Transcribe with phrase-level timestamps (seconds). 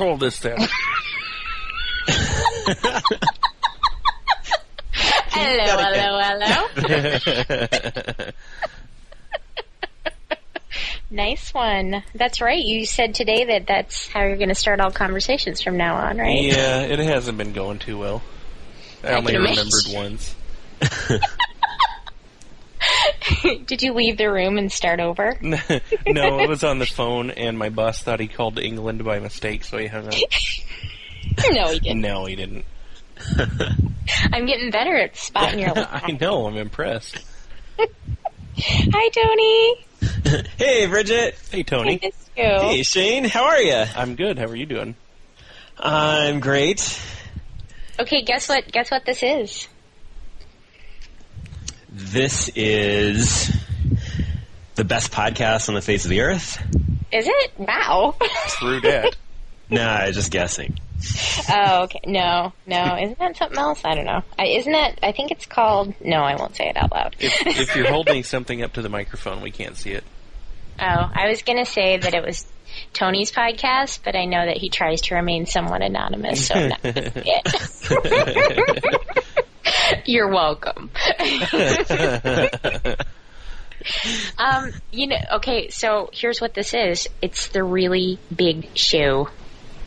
[0.00, 0.08] are you?
[0.08, 0.08] Hello.
[0.08, 0.08] Boom.
[0.08, 0.68] What's all this then?
[5.32, 6.20] Hello, hello,
[8.02, 8.30] hello.
[11.10, 12.02] nice one.
[12.14, 12.62] That's right.
[12.62, 16.18] You said today that that's how you're going to start all conversations from now on,
[16.18, 16.42] right?
[16.42, 18.22] yeah, it hasn't been going too well.
[19.02, 20.34] I I only remembered once.
[23.66, 25.36] Did you leave the room and start over?
[25.42, 29.64] no, it was on the phone, and my boss thought he called England by mistake,
[29.64, 30.14] so he hung up.
[31.50, 32.00] no, he didn't.
[32.00, 32.64] No, he didn't.
[34.32, 35.72] I'm getting better at spotting your.
[35.76, 36.46] I know.
[36.46, 37.18] I'm impressed.
[38.58, 40.46] Hi, Tony.
[40.56, 41.38] hey, Bridget.
[41.50, 41.98] Hey, Tony.
[42.02, 42.44] missed you.
[42.44, 43.24] Hey, Shane.
[43.24, 43.84] How are you?
[43.94, 44.38] I'm good.
[44.38, 44.96] How are you doing?
[45.78, 47.00] I'm great.
[47.98, 48.70] Okay, guess what?
[48.70, 49.68] Guess what this is?
[51.92, 53.50] This is
[54.76, 56.62] the best podcast on the face of the earth.
[57.12, 57.52] Is it?
[57.58, 58.14] Wow.
[58.48, 59.16] True dat.
[59.68, 60.78] Nah, just guessing.
[61.50, 62.00] oh, okay.
[62.06, 62.96] No, no.
[62.96, 63.84] Isn't that something else?
[63.84, 64.22] I don't know.
[64.38, 65.00] I, isn't that?
[65.02, 65.94] I think it's called.
[66.00, 67.16] No, I won't say it out loud.
[67.18, 70.04] If, if you're holding something up to the microphone, we can't see it.
[70.78, 72.46] Oh, I was gonna say that it was
[72.92, 76.82] Tony's podcast, but I know that he tries to remain somewhat anonymous, so I'm not
[76.82, 79.00] gonna say it.
[80.06, 80.89] You're welcome.
[84.38, 87.08] um, you know, okay, so here's what this is.
[87.22, 89.28] It's the really big shoe.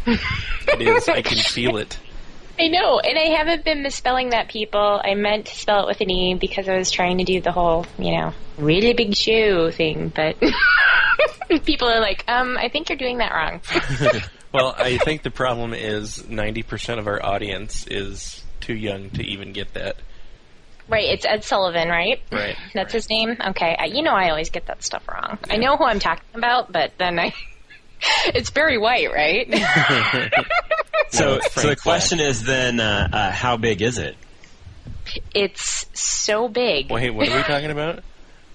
[0.06, 1.08] It is.
[1.08, 1.98] I can feel it.
[2.60, 5.02] I know, and I haven't been misspelling that, people.
[5.04, 7.52] I meant to spell it with an E because I was trying to do the
[7.52, 10.38] whole, you know, really big shoe thing, but
[11.66, 13.62] people are like, um, I think you're doing that wrong.
[14.54, 19.52] Well, I think the problem is 90% of our audience is too young to even
[19.52, 19.98] get that.
[20.90, 22.22] Right, it's Ed Sullivan, right?
[22.32, 22.56] Right.
[22.74, 23.38] That's his name?
[23.50, 25.40] Okay, I, you know I always get that stuff wrong.
[25.50, 27.34] I know who I'm talking about, but then I.
[28.28, 29.48] it's Barry White, right?
[31.10, 34.16] So, so the question is then, uh, uh, how big is it?
[35.34, 36.90] it's so big.
[36.92, 38.04] Wait, what are we talking about?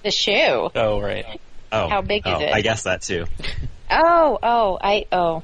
[0.03, 0.71] The shoe.
[0.75, 1.41] Oh, right.
[1.71, 2.53] Oh, How big is oh, it?
[2.53, 3.27] I guess that too.
[3.91, 5.43] Oh, oh, I, oh.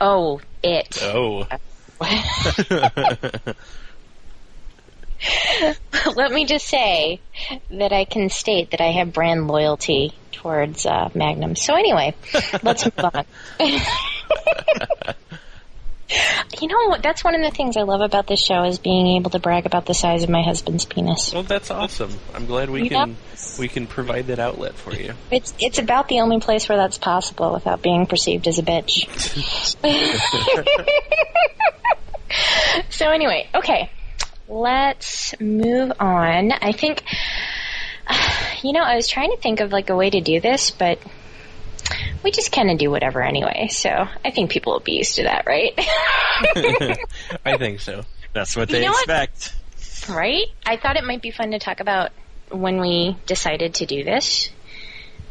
[0.00, 0.98] Oh, it.
[1.02, 1.46] Oh.
[6.14, 7.20] Let me just say
[7.70, 11.56] that I can state that I have brand loyalty towards uh, Magnum.
[11.56, 12.14] So anyway,
[12.62, 13.24] let's move on.
[16.60, 17.02] you know what?
[17.02, 19.66] That's one of the things I love about this show is being able to brag
[19.66, 21.32] about the size of my husband's penis.
[21.32, 22.10] Well, that's awesome.
[22.34, 22.90] I'm glad we Yep.
[22.90, 23.16] can
[23.58, 25.14] we can provide that outlet for you.
[25.30, 29.06] It's it's about the only place where that's possible without being perceived as a bitch.
[32.90, 33.90] so anyway, okay.
[34.48, 36.52] Let's move on.
[36.52, 37.02] I think
[38.62, 40.98] you know, I was trying to think of like a way to do this, but
[42.22, 43.68] we just kind of do whatever anyway.
[43.70, 45.72] So, I think people will be used to that, right?
[47.44, 48.02] I think so.
[48.32, 49.08] That's what You they know what?
[49.08, 49.54] expect.
[50.08, 50.46] right?
[50.64, 52.10] I thought it might be fun to talk about
[52.50, 54.50] when we decided to do this.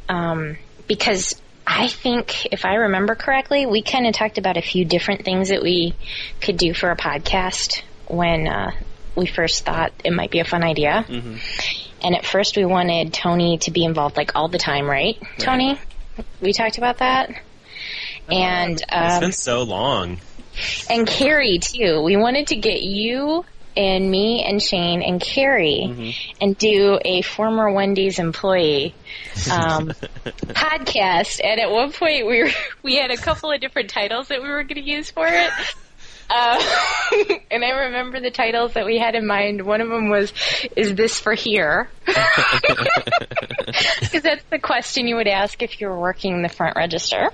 [0.09, 4.85] Um, because I think, if I remember correctly, we kind of talked about a few
[4.85, 5.93] different things that we
[6.41, 8.71] could do for a podcast when uh,
[9.15, 11.03] we first thought it might be a fun idea.
[11.07, 11.37] hmm
[12.03, 15.17] And at first, we wanted Tony to be involved like all the time, right?
[15.39, 15.79] Tony?
[16.41, 17.29] We talked about that.
[18.31, 20.17] And It's um, been so long.
[20.89, 22.01] and Carrie too.
[22.01, 23.45] We wanted to get you
[23.77, 26.37] and me and Shane and Carrie Mm-hmm.
[26.41, 28.95] and do a former Wendy's employee
[29.51, 29.89] um,
[30.47, 31.41] podcast.
[31.43, 32.49] And at one point, we were,
[32.83, 35.51] we had a couple of different titles that we were going to use for it.
[36.29, 36.61] Uh,
[37.51, 39.65] and I remember the titles that we had in mind.
[39.65, 40.33] One of them was,
[40.75, 41.89] "Is this for here?"
[43.99, 47.29] Because that's the question you would ask if you were working the front register.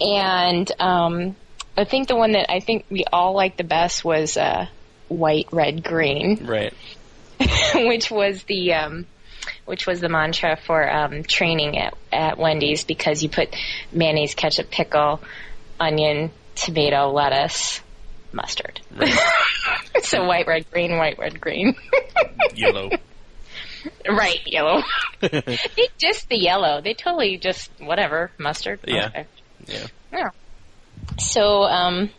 [0.00, 1.36] and um,
[1.76, 4.66] I think the one that I think we all liked the best was uh,
[5.08, 6.72] white, red, green, Right.
[7.74, 9.06] which was the um,
[9.64, 13.54] which was the mantra for um, training at at Wendy's because you put
[13.92, 15.20] mayonnaise, ketchup, pickle,
[15.80, 17.80] onion, tomato, lettuce,
[18.32, 18.80] mustard.
[20.02, 21.74] so white, red, green, white, red, green.
[22.54, 22.90] Yellow.
[24.08, 24.82] right, yellow.
[25.20, 26.80] they just the yellow.
[26.80, 28.80] They totally just whatever mustard.
[28.86, 29.06] Yeah.
[29.06, 29.26] Okay.
[29.66, 29.86] Yeah.
[30.12, 30.30] Yeah.
[31.18, 32.10] So, um,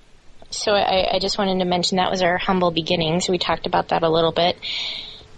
[0.50, 3.30] so I, I just wanted to mention that was our humble beginnings.
[3.30, 4.58] We talked about that a little bit,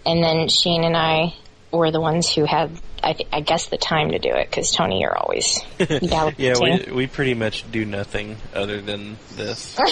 [0.06, 1.34] and then Shane and I
[1.72, 2.72] were the ones who had,
[3.04, 5.60] I, th- I guess, the time to do it because Tony, you're always.
[6.38, 9.78] Yeah, we we pretty much do nothing other than this.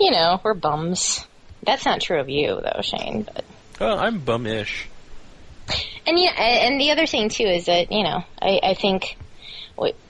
[0.00, 1.24] you know, we're bums.
[1.62, 3.22] That's not true of you, though, Shane.
[3.22, 3.44] But
[3.80, 4.84] Well, I'm bumish.
[6.06, 9.16] and yeah, and the other thing too is that you know, I, I think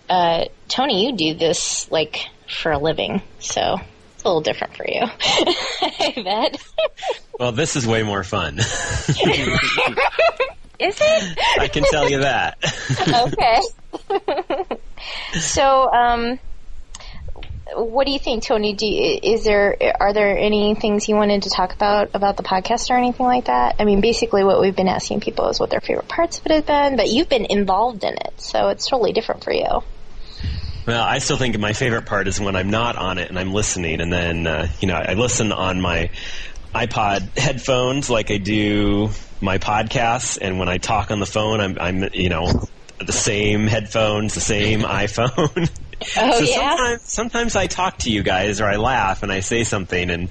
[0.08, 3.78] uh, Tony, you do this like for a living, so
[4.26, 5.00] a little different for you.
[5.02, 6.60] I bet.
[7.38, 8.58] Well, this is way more fun.
[10.78, 11.38] Is it?
[11.58, 12.58] I can tell you that.
[13.32, 13.62] okay.
[15.40, 16.38] so, um,
[17.74, 18.74] what do you think, Tony?
[18.74, 22.42] Do you, is there are there any things you wanted to talk about about the
[22.42, 23.76] podcast or anything like that?
[23.78, 26.52] I mean, basically, what we've been asking people is what their favorite parts of it
[26.52, 29.82] have been, but you've been involved in it, so it's totally different for you.
[30.86, 33.52] Well, I still think my favorite part is when I'm not on it and I'm
[33.52, 36.10] listening, and then uh, you know I listen on my
[36.74, 39.10] iPod headphones like I do
[39.40, 42.68] my podcasts, and when I talk on the phone, I'm, I'm you know
[43.04, 45.70] the same headphones, the same iPhone.
[46.16, 46.76] Oh so yeah.
[46.76, 50.28] sometimes, sometimes I talk to you guys, or I laugh and I say something, and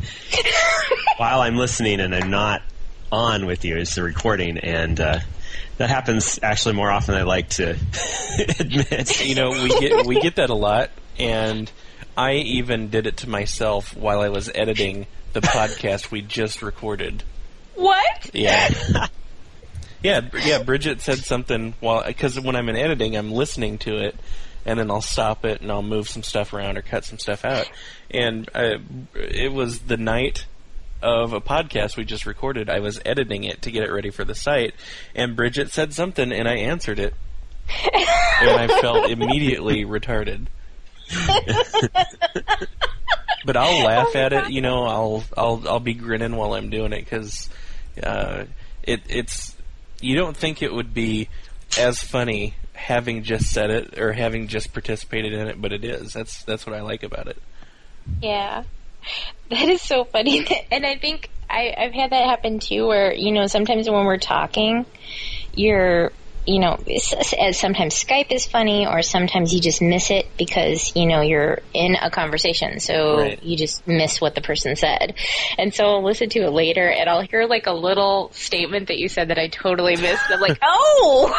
[1.17, 2.61] while I'm listening and I'm not
[3.11, 5.19] on with you, it's the recording, and uh,
[5.77, 7.71] that happens actually more often than I like to
[8.59, 9.25] admit.
[9.25, 11.71] You know, we get we get that a lot, and
[12.17, 17.23] I even did it to myself while I was editing the podcast we just recorded.
[17.75, 18.31] What?
[18.33, 18.69] Yeah.
[20.03, 20.61] Yeah, yeah.
[20.61, 24.15] Bridget said something while because when I'm in editing, I'm listening to it,
[24.63, 27.43] and then I'll stop it and I'll move some stuff around or cut some stuff
[27.43, 27.67] out.
[28.11, 28.77] And uh,
[29.15, 30.45] it was the night
[31.05, 32.67] of a podcast we just recorded.
[32.67, 34.73] I was editing it to get it ready for the site,
[35.13, 37.13] and Bridget said something, and I answered it,
[38.41, 40.47] and I felt immediately retarded.
[43.45, 44.49] but I'll laugh at it.
[44.49, 47.49] You know, I'll I'll I'll be grinning while I'm doing it because
[48.01, 48.45] uh,
[48.81, 49.55] it it's
[50.01, 51.29] you don't think it would be
[51.79, 56.13] as funny having just said it or having just participated in it, but it is.
[56.13, 57.37] That's that's what I like about it.
[58.23, 58.63] Yeah.
[59.49, 60.45] That is so funny.
[60.71, 64.17] And I think I, I've had that happen too, where, you know, sometimes when we're
[64.17, 64.85] talking,
[65.53, 66.11] you're,
[66.47, 70.27] you know, s- s- as sometimes Skype is funny or sometimes you just miss it
[70.37, 72.79] because, you know, you're in a conversation.
[72.79, 73.43] So Right.
[73.43, 75.15] you just miss what the person said.
[75.57, 78.97] And so I'll listen to it later and I'll hear like a little statement that
[78.97, 80.23] you said that I totally missed.
[80.29, 81.35] I'm like, oh!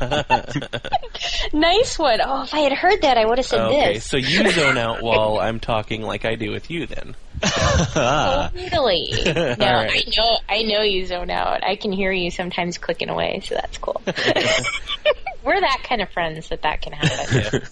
[1.52, 2.20] nice one.
[2.22, 4.12] Oh, if I had heard that, I would have said okay, this.
[4.14, 7.16] Okay, so you zone out while I'm talking like I do with you then.
[8.72, 9.12] Totally.
[9.26, 9.58] No, right.
[9.58, 10.38] I know.
[10.48, 11.62] I know you zone out.
[11.64, 14.00] I can hear you sometimes clicking away, so that's cool.
[15.44, 17.62] We're that kind of friends that that can happen.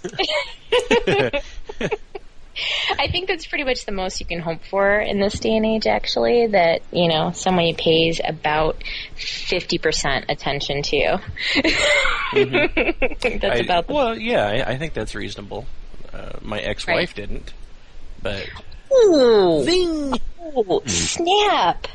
[3.01, 5.67] I think that's pretty much the most you can hope for in this day and
[5.67, 5.87] age.
[5.89, 8.81] Actually, that you know somebody pays about
[9.17, 11.19] fifty percent attention to you.
[12.33, 13.93] that's I- about the.
[13.95, 15.67] well, yeah, I, I think that's reasonable.
[16.13, 17.15] Uh, my ex-wife Right.
[17.17, 17.53] didn't,
[18.23, 18.47] but
[18.95, 20.15] Ooh,
[20.57, 21.87] Ooh, snap!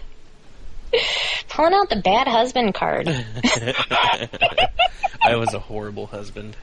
[1.50, 3.08] Pulling out the bad husband card.
[5.22, 6.56] I was a horrible husband.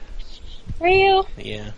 [0.79, 1.23] Were you?
[1.37, 1.71] Yeah.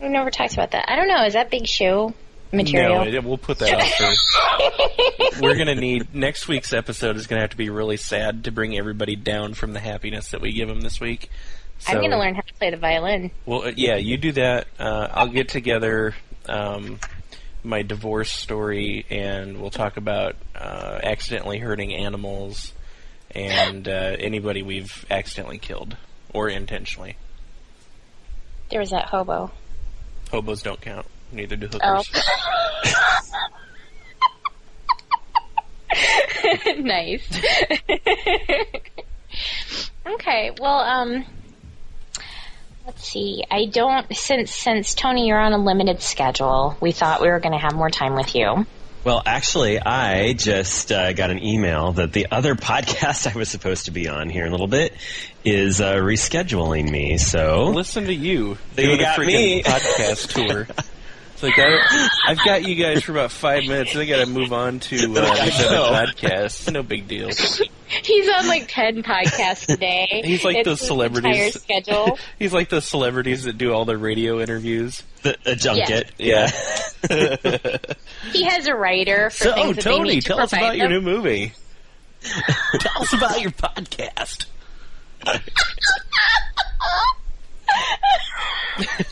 [0.00, 0.90] We never talked about that.
[0.90, 1.24] I don't know.
[1.24, 2.14] Is that big show
[2.52, 3.04] material?
[3.04, 5.42] No, it- we'll put that off for.
[5.42, 8.76] We're gonna need next week's episode is gonna have to be really sad to bring
[8.76, 11.30] everybody down from the happiness that we give them this week.
[11.78, 13.30] So, I'm going to learn how to play the violin.
[13.46, 14.66] Well, uh, yeah, you do that.
[14.78, 16.14] Uh, I'll get together
[16.46, 16.98] um,
[17.62, 22.72] my divorce story, and we'll talk about uh, accidentally hurting animals
[23.32, 25.96] and uh, anybody we've accidentally killed
[26.32, 27.16] or intentionally.
[28.70, 29.50] There was that hobo.
[30.30, 31.06] Hobos don't count.
[31.32, 31.80] Neither do hookers.
[31.82, 32.02] Oh.
[35.92, 36.78] hookers.
[36.78, 37.40] nice.
[40.06, 40.50] okay.
[40.60, 41.24] Well, um,
[42.90, 43.44] let's see.
[43.48, 46.76] I don't since since Tony, you're on a limited schedule.
[46.80, 48.66] We thought we were going to have more time with you.
[49.04, 53.84] Well, actually, I just uh, got an email that the other podcast I was supposed
[53.84, 54.92] to be on here in a little bit
[55.44, 57.16] is uh, rescheduling me.
[57.18, 59.62] So Listen to you You doing a got freaking me.
[59.62, 60.66] podcast tour.
[61.42, 63.92] It's like I, I've got you guys for about five minutes.
[63.92, 65.84] and I got to move on to uh, this I know.
[65.84, 66.70] other podcast.
[66.72, 67.28] No big deal.
[67.30, 70.06] He's on like ten podcasts a day.
[70.24, 71.60] He's like It's those celebrities.
[71.62, 72.18] Schedule.
[72.38, 75.02] He's like the celebrities that do all the radio interviews.
[75.22, 76.12] the, a junket.
[76.18, 76.50] Yeah.
[78.32, 80.64] He has a writer for So, things that they Tony, need to tell us provide
[80.66, 81.52] about your new movie.
[82.22, 84.44] tell us about your podcast.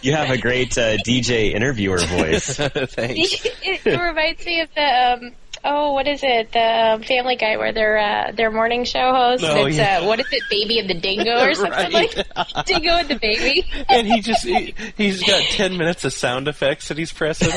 [0.01, 2.57] You have a great uh, DJ interviewer voice.
[2.57, 3.45] Thanks.
[3.45, 5.33] it, it reminds me of the um,
[5.65, 6.53] oh, what is it?
[6.53, 9.45] The um, Family Guy, where they're uh, their morning show host.
[9.47, 9.99] Oh, it's yeah.
[9.99, 10.43] uh, what is it?
[10.51, 12.17] Baby and the Dingo or something Right.
[12.17, 13.67] like Dingo and the Baby.
[13.89, 17.51] and he just he, he's got ten minutes of sound effects that he's pressing.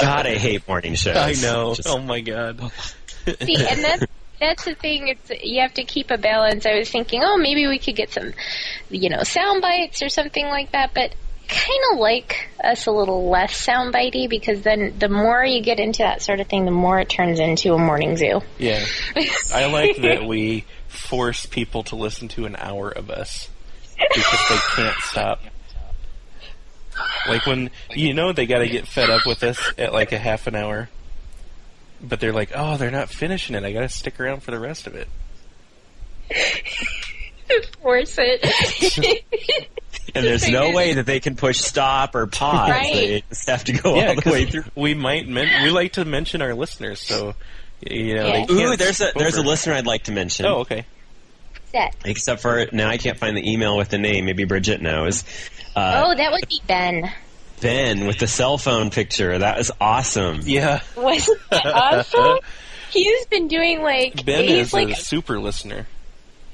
[0.00, 1.16] God, I hate morning shows.
[1.16, 1.74] I know.
[1.74, 2.60] Just- oh my god.
[3.40, 4.04] See, and that's
[4.40, 5.08] that's the thing.
[5.08, 6.66] It's you have to keep a balance.
[6.66, 8.32] I was thinking, oh, maybe we could get some,
[8.90, 10.94] you know, sound bites or something like that.
[10.94, 11.14] But
[11.48, 15.80] kind of like us a little less sound bitey because then the more you get
[15.80, 18.40] into that sort of thing, the more it turns into a morning zoo.
[18.58, 18.84] Yeah.
[19.54, 23.48] I like that we force people to listen to an hour of us
[23.96, 25.40] because they can't stop.
[27.26, 30.18] Like when you know they got to get fed up with us at like a
[30.18, 30.88] half an hour,
[32.02, 33.64] but they're like, "Oh, they're not finishing it.
[33.64, 35.08] I got to stick around for the rest of it."
[37.82, 39.24] Force it.
[40.14, 42.70] And there's no way that they can push stop or pause.
[42.70, 42.92] Right.
[42.94, 44.64] They just have to go yeah, all the 'cause way through.
[44.74, 47.34] we might men- we like to mention our listeners, so
[47.86, 48.46] you know Yeah.
[48.46, 48.52] they.
[48.54, 50.46] Ooh, there's a skip there's a listener I'd like to mention.
[50.46, 50.86] Oh, okay.
[51.72, 51.94] Set.
[52.06, 54.24] Except for now, I can't find the email with the name.
[54.24, 55.24] Maybe Bridget knows.
[55.76, 57.12] Uh, Oh, that would be Ben.
[57.60, 59.38] Ben with the cell phone picture.
[59.38, 60.40] That was awesome.
[60.44, 62.38] Yeah, Wasn't that awesome?
[62.90, 65.86] He's been doing like Ben he's is like a super listener.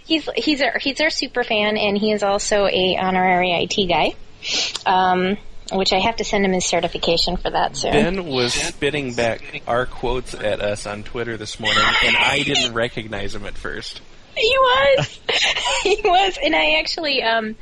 [0.05, 4.15] he's he's our he's our super fan, and he is also a honorary IT guy.
[4.85, 5.37] Um,
[5.73, 7.93] which I have to send him his certification for that soon.
[7.93, 12.75] Ben was spitting back our quotes at us on Twitter this morning, and I didn't
[12.75, 14.03] recognize him at first.
[14.37, 15.21] He was.
[15.83, 17.57] he was, and I actually, um,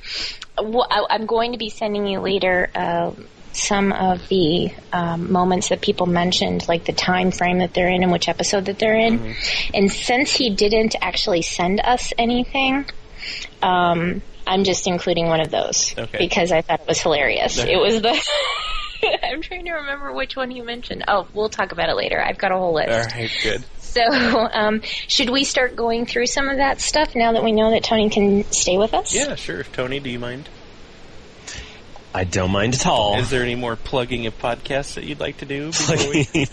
[0.56, 3.12] w- I- I'm going to be sending you later uh,
[3.52, 8.02] some of the um, moments that people mentioned, like the time frame that they're in
[8.02, 9.34] and which episode that they're in.
[9.74, 12.86] And since he didn't actually send us anything,
[13.62, 16.18] um, I'm just including one of those Okay.
[16.18, 17.58] because I thought it was hilarious.
[17.58, 18.18] It was the.
[19.22, 21.04] I'm trying to remember which one he mentioned.
[21.08, 22.20] Oh, we'll talk about it later.
[22.22, 22.90] I've got a whole list.
[22.90, 23.64] All right, good.
[23.92, 24.02] So,
[24.52, 27.84] um, should we start going through some of that stuff now that we know that
[27.84, 29.14] Tony can stay with us?
[29.14, 29.62] Yeah, sure.
[29.64, 30.48] Tony, do you mind?
[32.14, 33.18] I don't mind at all.
[33.18, 35.68] Is there any more plugging of podcasts that you'd like to do?
[35.68, 36.28] Before we...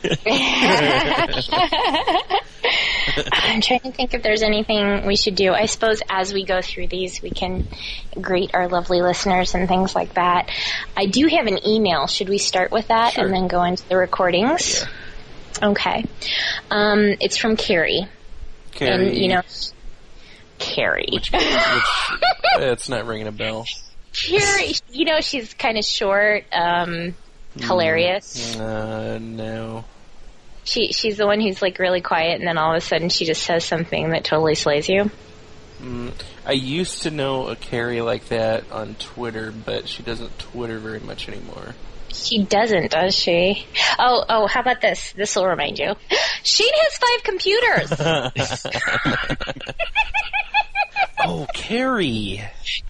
[3.32, 5.52] I'm trying to think if there's anything we should do.
[5.52, 7.68] I suppose as we go through these, we can
[8.20, 10.50] greet our lovely listeners and things like that.
[10.96, 12.08] I do have an email.
[12.08, 13.26] Should we start with that Sure.
[13.26, 14.86] and then go into the recordings?
[15.62, 16.06] Okay.
[16.72, 18.08] Um, it's from Carrie.
[18.72, 19.42] Carrie, And, you know,
[20.58, 21.08] Carrie.
[21.12, 21.44] which, which
[22.60, 23.66] it's not ringing a bell.
[24.14, 27.16] Carrie, you know, she's kind of short, um,
[27.58, 28.58] hilarious.
[28.58, 29.86] Uh, no.
[30.64, 33.26] She she's the one who's like really quiet, and then all of a sudden she
[33.26, 35.10] just says something that totally slays you.
[35.82, 36.12] Mm,
[36.46, 41.00] I used to know a Carrie like that on Twitter, but she doesn't Twitter very
[41.00, 41.74] much anymore.
[42.20, 43.66] She doesn't, does she?
[43.98, 45.14] Oh oh, how about this?
[45.14, 45.96] This will remind you.
[46.44, 47.92] Shane has five computers.
[51.22, 52.42] Oh, Carrie!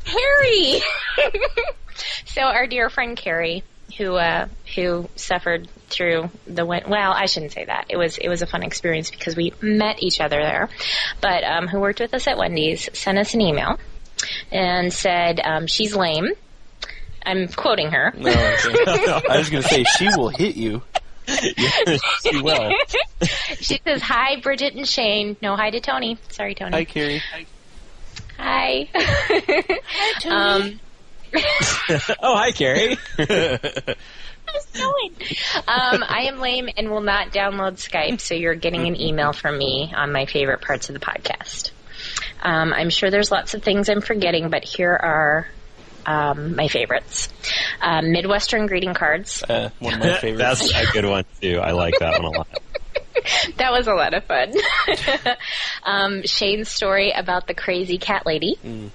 [0.06, 0.82] Carrie.
[2.26, 3.64] so our dear friend Carrie,
[3.98, 7.86] who uh, who suffered through the win- well, I shouldn't say that.
[7.90, 10.70] It was it was a fun experience because we met each other there,
[11.22, 13.80] but um, who worked with us at Wendy's sent us an email
[14.52, 16.28] and said um, she's lame.
[17.26, 18.14] I'm quoting her.
[18.16, 18.36] No, okay.
[19.30, 20.82] I was going to say she will hit you.
[22.24, 22.72] she will.
[23.60, 26.18] She says, "Hi, Bridget and Shane." No, hi to Tony.
[26.30, 26.72] Sorry, Tony.
[26.72, 27.22] Hi, Carrie.
[28.38, 28.90] Hi.
[28.94, 30.36] hi, Tony.
[30.36, 30.80] Um,
[32.24, 32.98] oh, hi, Carrie.
[33.18, 35.12] How's going?
[35.68, 39.58] Um, I am lame and will not download Skype, so you're getting an email from
[39.58, 41.72] me on my favorite parts of the podcast.
[42.42, 45.48] Um, I'm sure there's lots of things I'm forgetting, but here are
[46.10, 47.30] um, my favorites.
[47.82, 49.44] Um, Midwestern greeting cards.
[49.44, 50.72] Uh, one of my favorites.
[50.72, 51.60] That's a good one too.
[51.60, 52.48] I like that one a lot.
[53.58, 54.54] That was a lot of fun.
[55.84, 58.92] um, Shane's story about the crazy cat lady Mm.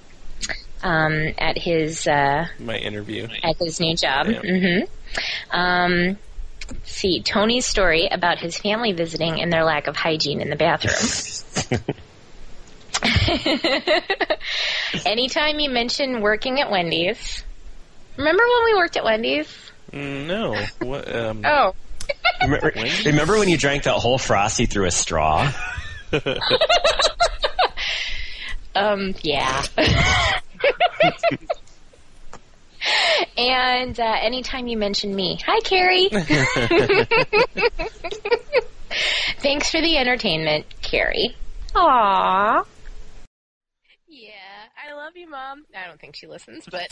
[0.81, 3.27] um, at his uh, my interview.
[3.43, 4.27] at his new job.
[4.27, 4.41] Yeah.
[4.41, 4.79] hmm
[5.55, 6.17] Um,
[6.85, 11.85] see Tony's story about his family visiting and their lack of hygiene in the bathroom.
[15.05, 17.43] Anytime you mention working at Wendy's,
[18.17, 19.47] remember when we worked at Wendy's?
[19.93, 20.55] No.
[20.79, 21.75] What, um, Oh,
[22.41, 23.05] Remember, Wendy's?
[23.05, 25.51] remember when you drank that whole frosty through a straw?
[28.75, 29.63] um, yeah.
[33.37, 36.09] and uh, anytime you mention me, hi Carrie.
[39.39, 41.35] Thanks for the entertainment, Carrie.
[41.73, 42.65] Aww.
[45.05, 45.65] Love you, Mom.
[45.79, 46.87] I don't think she listens, but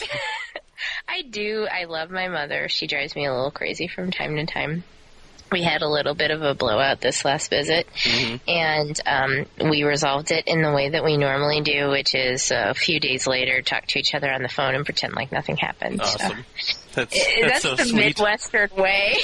[1.09, 1.65] I do.
[1.71, 2.69] I love my mother.
[2.69, 4.83] She drives me a little crazy from time to time.
[5.51, 8.39] We had a little bit of a blowout this last visit, Mhm.
[8.47, 12.75] and um, we resolved it in the way that we normally do, which is a
[12.75, 15.99] few days later talk to each other on the phone and pretend like nothing happened.
[16.05, 16.45] So- Awesome.
[16.93, 18.05] That's, Eh, that's, that's so the sweet.
[18.05, 19.17] Midwestern way.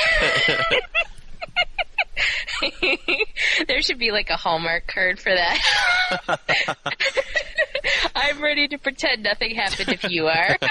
[3.68, 5.60] there should be like a Hallmark card for that.
[8.16, 10.58] I'm ready to pretend nothing happened if you are.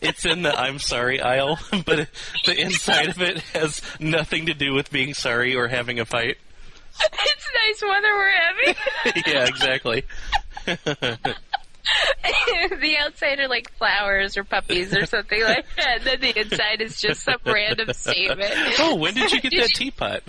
[0.00, 2.08] It's in the I'm sorry aisle, but
[2.46, 6.38] the inside of it has nothing to do with being sorry or having a fight.
[7.00, 9.22] it's nice weather we're having.
[9.32, 10.04] yeah, exactly.
[10.64, 11.36] the
[12.98, 15.98] outside are like flowers or puppies or something like that.
[15.98, 18.52] And then the inside is just some random statement.
[18.78, 20.22] Oh, when did you get that teapot?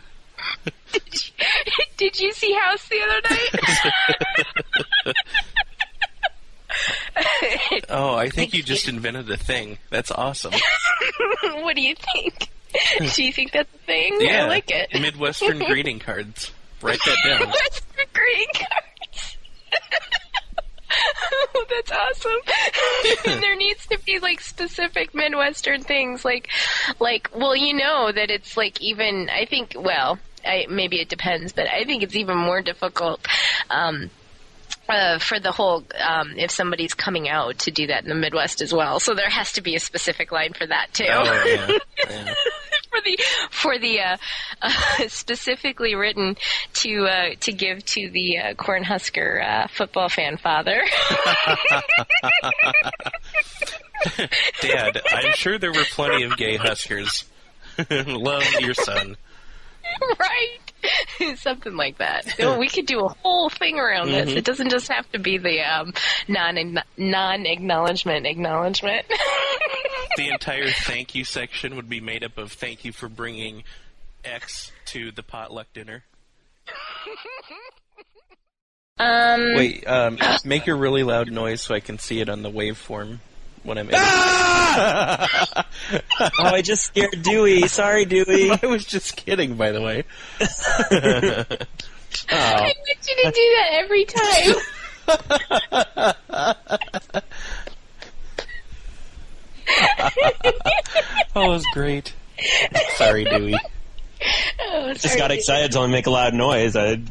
[1.97, 5.15] Did you see House the other night?
[7.89, 9.77] Oh, I think you just invented a thing.
[9.89, 10.53] That's awesome.
[11.43, 12.49] what do you think?
[13.13, 14.17] Do you think that's a thing?
[14.21, 14.89] Yeah, I like it.
[14.93, 16.51] Midwestern greeting cards.
[16.81, 17.39] Write that down.
[17.39, 19.37] Midwestern greeting cards.
[21.53, 23.41] oh, that's awesome.
[23.41, 26.49] there needs to be like specific Midwestern things, like,
[26.99, 29.29] like, well, you know that it's like even.
[29.29, 33.25] I think, well, I, maybe it depends, but I think it's even more difficult.
[33.69, 34.09] Um,
[34.89, 38.61] uh, for the whole, um, if somebody's coming out to do that in the Midwest
[38.61, 41.05] as well, so there has to be a specific line for that too.
[41.09, 41.77] Oh, yeah.
[42.09, 42.33] yeah.
[42.89, 43.19] for the
[43.49, 44.17] for the uh,
[44.61, 46.35] uh, specifically written
[46.73, 50.81] to uh, to give to the uh, Cornhusker uh, football fan father.
[54.61, 57.25] Dad, I'm sure there were plenty of gay Huskers.
[57.89, 59.15] Love your son.
[60.19, 62.25] right, something like that.
[62.37, 64.31] So we could do a whole thing around this.
[64.31, 65.93] It doesn't just have to be the um,
[66.27, 69.05] non non acknowledgement acknowledgement.
[70.17, 73.63] The entire thank you section would be made up of thank you for bringing
[74.25, 76.03] X to the potluck dinner.
[78.99, 82.51] um, Wait, um, make a really loud noise so I can see it on the
[82.51, 83.19] waveform
[83.63, 83.89] when I'm.
[83.93, 85.67] Ah!
[86.19, 87.67] oh, I just scared Dewey.
[87.67, 88.51] Sorry, Dewey.
[88.63, 90.03] I was just kidding, by the way.
[92.29, 94.55] I want you to do that every time.
[101.33, 102.13] that was great.
[102.95, 103.55] Sorry, Dewey.
[104.59, 106.75] Oh, Just got excited to make a loud noise.
[106.75, 107.01] I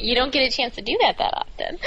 [0.00, 1.78] you don't get a chance to do that that often.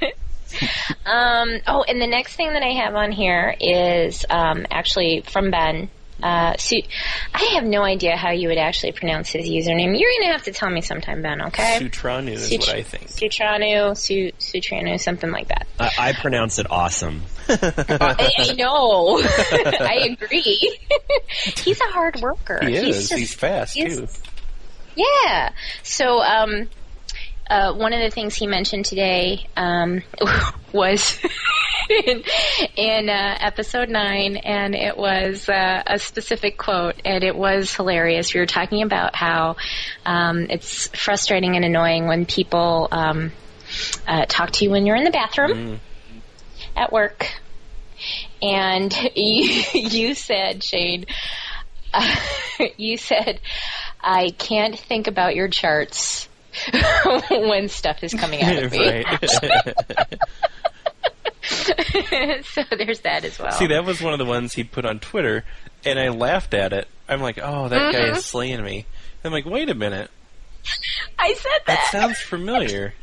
[0.00, 0.08] no.
[1.06, 5.50] Um, oh, and the next thing that I have on here is um, actually from
[5.50, 5.88] Ben.
[6.22, 6.82] Uh, Su-
[7.32, 9.98] I have no idea how you would actually pronounce his username.
[9.98, 11.78] You're going to have to tell me sometime, Ben, okay?
[11.80, 13.06] Sutranu is Sut- what I think.
[13.06, 15.66] Sutranu, Su- Sutranu, something like that.
[15.78, 17.22] I, I pronounce it awesome.
[17.48, 19.18] I, I know.
[19.22, 20.78] I agree.
[21.56, 22.58] he's a hard worker.
[22.62, 23.08] He He's is.
[23.08, 24.08] just- He's fast, he's- too.
[24.96, 25.50] Yeah.
[25.84, 26.68] So, um,
[27.48, 30.02] uh, one of the things he mentioned today um,
[30.72, 31.18] was
[31.88, 32.22] in,
[32.76, 38.34] in uh, episode nine, and it was uh, a specific quote, and it was hilarious.
[38.34, 39.56] We were talking about how
[40.04, 43.32] um, it's frustrating and annoying when people um,
[44.06, 45.80] uh, talk to you when you're in the bathroom
[46.76, 47.26] at work,
[48.42, 51.06] and you, you said, Shane,
[51.92, 52.16] uh,
[52.76, 53.40] you said,
[54.00, 56.27] I can't think about your charts
[57.30, 59.04] when stuff is coming out of me.
[62.42, 63.52] so there's that as well.
[63.52, 65.44] See, that was one of the ones he put on Twitter,
[65.84, 66.88] and I laughed at it.
[67.08, 68.16] I'm like, oh, that guy Mhm.
[68.16, 68.86] is slaying me.
[69.24, 70.10] I'm like, wait a minute.
[71.18, 71.88] I said That that.
[71.92, 72.94] sounds familiar.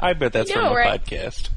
[0.00, 1.04] I bet that's from know, a right?
[1.04, 1.48] podcast.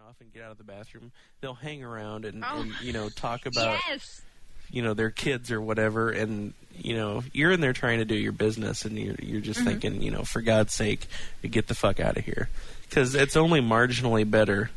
[0.00, 1.12] off and get out of the bathroom.
[1.40, 2.60] They'll hang around and, Oh.
[2.62, 4.22] and you know talk about yes.
[4.70, 8.14] you know their kids or whatever, and you know you're in there trying to do
[8.14, 9.68] your business, and you're you're just mm-hmm.
[9.68, 11.06] thinking, you know, for God's sake,
[11.42, 12.48] get the fuck out of here,
[12.88, 14.70] because it's only marginally better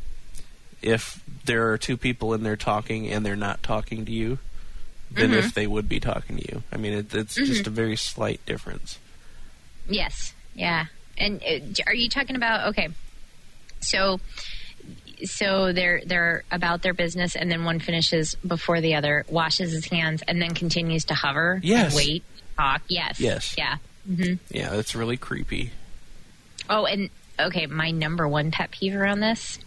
[0.81, 4.37] if there are two people in there talking and they're not talking to you
[5.11, 5.59] than if mm-hmm.
[5.59, 6.63] they would be talking to you.
[6.71, 7.69] I mean, it, it's just mm-hmm.
[7.69, 8.99] a very slight difference.
[9.87, 10.33] Yes.
[10.53, 10.85] Yeah.
[11.17, 12.89] And uh, are you talking about okay?
[13.79, 14.19] So
[15.25, 19.85] so they're they're about their business and then one finishes before the other, washes his
[19.85, 21.95] hands and then continues to hover, Yes.
[21.95, 22.23] wait,
[22.57, 22.81] talk.
[22.87, 23.19] Yes.
[23.19, 23.55] Yes.
[23.57, 23.77] Yeah.
[24.09, 24.35] Mm-hmm.
[24.55, 25.71] Yeah, that's really creepy.
[26.69, 29.59] Oh, and okay, my number one pet peeve around this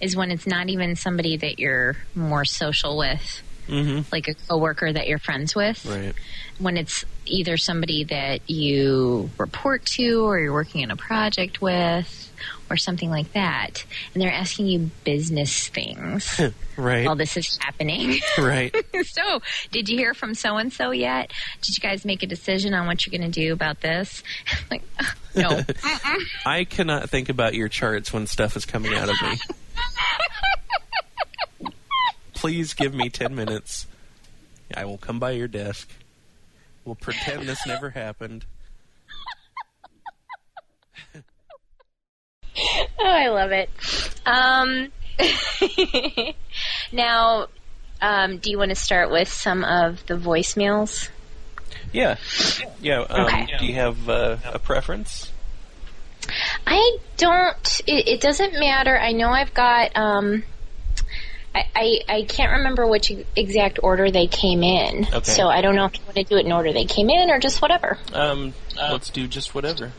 [0.00, 4.92] is when it's not even somebody that you're more social with, hmm like a coworker
[4.92, 5.84] that you're friends with.
[5.84, 6.14] Right.
[6.58, 12.22] When it's either somebody that you report to or you're working on a project with
[12.70, 16.40] or something like that, and they're asking you business things
[16.76, 17.06] Right.
[17.06, 18.18] while this is happening.
[18.38, 18.74] right.
[19.04, 21.32] so, did you hear from so and so yet?
[21.62, 24.22] Did you guys make a decision on what you're going to do about this?
[24.70, 24.82] like,
[25.34, 25.62] no.
[26.44, 29.38] I cannot think about your charts when stuff is coming out of me.
[32.36, 33.86] Please give me 10 minutes.
[34.74, 35.88] I will come by your desk.
[36.84, 38.44] We'll pretend this never happened.
[42.98, 43.68] Oh, I love it.
[44.24, 44.90] Um,
[46.92, 47.48] now,
[48.00, 51.10] um, do you want to start with some of the voicemails?
[51.92, 52.16] Yeah.
[52.80, 53.00] Yeah.
[53.00, 53.46] Um, Okay.
[53.58, 55.30] Do you have uh, a preference?
[56.66, 57.80] I don't.
[57.86, 58.98] It, it doesn't matter.
[58.98, 59.96] I know I've got.
[59.96, 60.42] Um,
[61.56, 65.06] I, I I can't remember which exact order they came in.
[65.06, 65.30] Okay.
[65.30, 67.30] So I don't know if you want to do it in order they came in
[67.30, 67.98] or just whatever.
[68.12, 69.92] Um, let's do just whatever.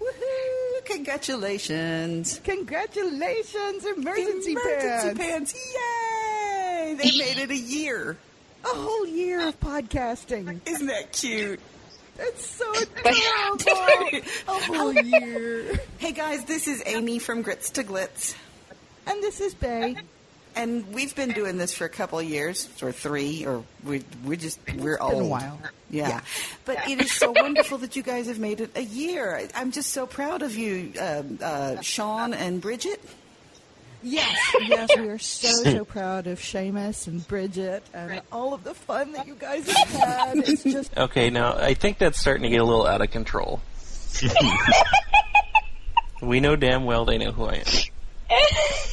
[0.00, 0.84] Woohoo!
[0.86, 2.40] Congratulations.
[2.42, 5.54] Congratulations, emergency, Emergency pants.
[5.54, 5.74] pants.
[5.74, 6.94] Yay!
[6.94, 8.16] They made it a year.
[8.64, 10.60] A whole year of podcasting.
[10.66, 11.60] Isn't that cute?
[12.16, 14.20] That's so adorable.
[14.48, 15.80] A whole year.
[15.98, 18.34] Hey guys, this is Amy from Grits to Glitz.
[19.06, 19.96] And this is Bay.
[20.56, 24.36] And we've been doing this for a couple of years, or three, or we we
[24.36, 25.30] just we're been a old.
[25.30, 25.60] while.
[25.90, 26.08] Yeah.
[26.08, 26.20] Yeah.
[26.64, 29.36] but it is so wonderful that you guys have made it a year.
[29.36, 33.00] I- I'm just so proud of you, um, uh, Sean and Bridget.
[34.02, 38.72] Yes, yes, we are so so proud of Seamus and Bridget and all of the
[38.74, 40.38] fun that you guys have had.
[40.38, 43.60] It's just Okay, now I think that's starting to get a little out of control.
[46.22, 47.66] we know damn well they know who I am.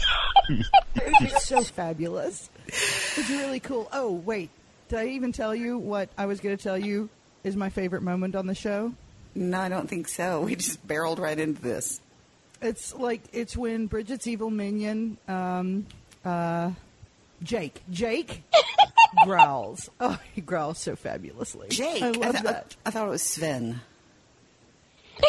[0.95, 2.49] it's so fabulous.
[2.67, 3.88] It's really cool.
[3.91, 4.49] Oh wait,
[4.89, 7.10] did I even tell you what I was going to tell you
[7.43, 8.93] is my favorite moment on the show?
[9.36, 10.41] No, I don't think so.
[10.45, 12.01] We just barreled right into this.
[12.62, 15.86] It's like it's when Bridget's evil minion, um,
[16.25, 16.71] uh,
[17.43, 18.43] Jake, Jake
[19.25, 19.89] growls.
[19.99, 21.67] Oh, he growls so fabulously.
[21.69, 22.75] Jake, I love th- that.
[22.86, 23.79] I thought it was Sven.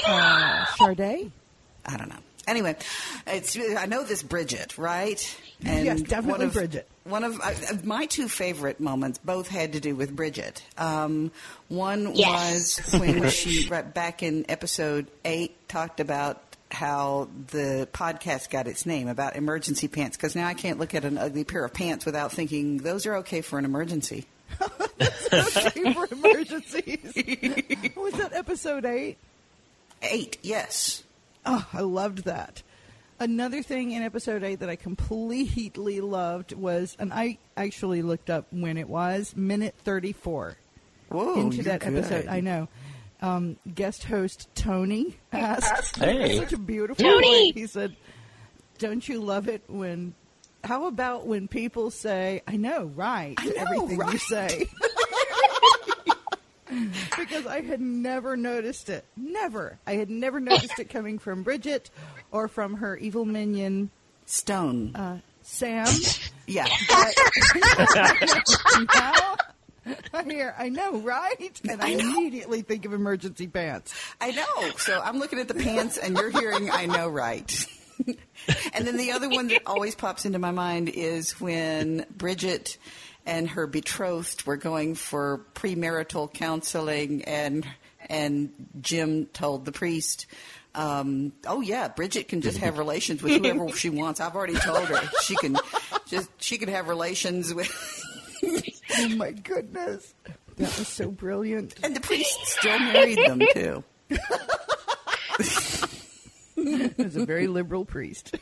[0.06, 1.30] Uh, Sade.
[1.86, 2.16] I don't know.
[2.48, 2.76] Anyway,
[3.26, 5.20] it's I know this Bridget, right?
[5.60, 6.88] Yes, definitely one of, Bridget.
[7.04, 7.52] One of uh,
[7.84, 10.62] my two favorite moments both had to do with Bridget.
[10.78, 11.30] Um,
[11.68, 12.80] one Yes.
[12.92, 18.84] was when she right back in episode eight talked about how the podcast got its
[18.86, 22.04] name about emergency pants because now I can't look at an ugly pair of pants
[22.06, 24.26] without thinking those are okay for an emergency.
[25.32, 27.92] okay for emergencies.
[27.96, 29.16] was that episode eight?
[30.02, 31.02] Eight, yes.
[31.50, 32.62] Oh, I loved that.
[33.20, 38.46] Another thing in episode eight that I completely loved was, and I actually looked up
[38.52, 40.56] when it was, minute 34
[41.08, 42.26] Whoa, into you're that episode.
[42.28, 42.68] I know.
[43.22, 46.36] Um, guest host Tony asked, Hey.
[46.38, 47.28] such a beautiful Tony!
[47.48, 47.52] way.
[47.54, 47.96] He said,
[48.78, 50.14] "Don't you love it when?
[50.62, 54.66] How about when people say, I know, right, I know, everything you say?"
[57.18, 59.04] because I had never noticed it.
[59.16, 59.78] Never.
[59.86, 61.90] I had never noticed it coming from Bridget
[62.30, 63.90] or from her evil minion
[64.26, 64.94] Stone.
[64.94, 65.86] uh, Sam.
[66.46, 66.66] yeah.
[68.94, 69.36] now
[70.14, 71.60] I hear, I know, right?
[71.68, 73.94] And I, I immediately think of emergency pants.
[74.20, 74.70] I know.
[74.76, 77.66] So I'm looking at the pants, and you're hearing, I know, right.
[78.06, 82.78] and then the other one that always pops into my mind is when Bridget
[83.28, 87.66] and her betrothed were going for premarital counseling, and
[88.08, 90.26] and Jim told the priest.
[90.74, 94.20] Um, oh yeah, Bridget can just have relations with whoever she wants.
[94.20, 95.56] I've already told her she can
[96.06, 97.70] just she can have relations with,
[98.98, 100.14] Oh my goodness.
[100.56, 101.74] That was so brilliant.
[101.82, 103.84] and the priest still married them too.
[106.56, 108.36] He was a very liberal priest.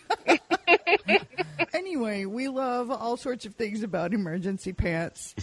[1.75, 5.35] anyway, we love all sorts of things about emergency pants.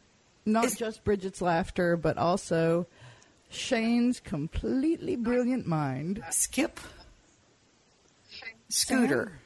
[0.46, 2.86] Not just Bridget's laughter, but also
[3.50, 6.22] Shane's completely brilliant mind.
[6.30, 6.80] Skip,
[8.68, 9.38] Scooter.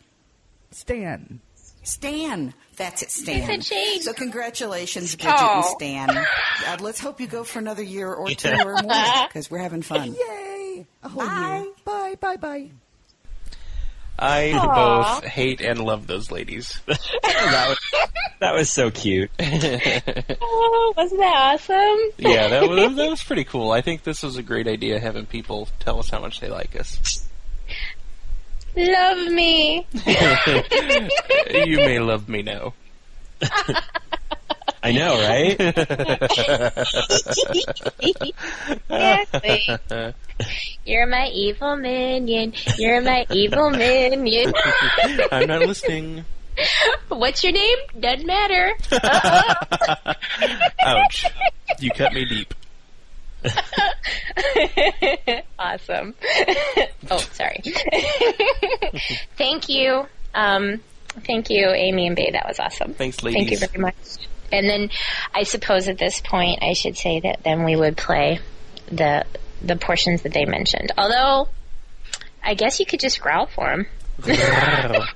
[0.71, 1.41] Stan.
[1.83, 2.55] Stan.
[2.77, 3.47] That's it, Stan.
[3.47, 4.03] said Shane.
[4.03, 5.75] So congratulations, Bridget and Oh.
[5.77, 6.11] Stan.
[6.11, 9.83] Uh, let's hope you go for another year or two or more because we're having
[9.83, 10.15] fun.
[10.29, 10.87] Yay!
[11.03, 11.63] A whole Bye.
[11.65, 11.73] year.
[11.85, 12.71] Bye, bye, bye.
[14.19, 15.21] I Aw.
[15.21, 16.81] both hate and love those ladies.
[16.87, 17.79] that, was,
[18.41, 19.31] that was so cute.
[20.41, 21.99] Oh, wasn't that awesome?
[22.19, 23.73] yeah, that was, that was pretty cool.
[23.73, 26.79] I think this was a great idea having people tell us how much they like
[26.79, 27.27] us.
[28.77, 29.87] Love me.
[30.05, 32.75] you may love me now.
[34.87, 35.57] I know, right?
[38.89, 40.15] exactly.
[40.85, 42.53] You're my evil minion.
[42.79, 44.53] You're my evil minion.
[45.33, 46.25] I'm not listening.
[47.09, 47.79] What's your name?
[47.99, 48.75] Doesn't matter.
[50.81, 51.25] Ouch.
[51.81, 52.55] You cut me deep.
[55.59, 56.15] awesome.
[57.11, 57.61] oh, sorry.
[59.37, 60.07] Thank you.
[60.33, 60.81] Um,
[61.25, 62.31] Thank you, Amy and Bay.
[62.33, 62.95] That was awesome.
[62.95, 63.39] Thanks, ladies.
[63.39, 63.95] Thank you very much.
[64.53, 64.91] And then
[65.35, 68.41] I suppose at this point I should say that then we would play
[68.91, 69.25] the
[69.63, 70.93] the portions that they mentioned.
[70.99, 71.49] Although
[72.43, 73.87] I guess you could just growl for them.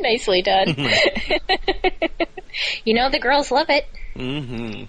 [0.00, 0.68] Nicely done.
[2.84, 3.86] you know the girls love it.
[4.16, 4.84] hmm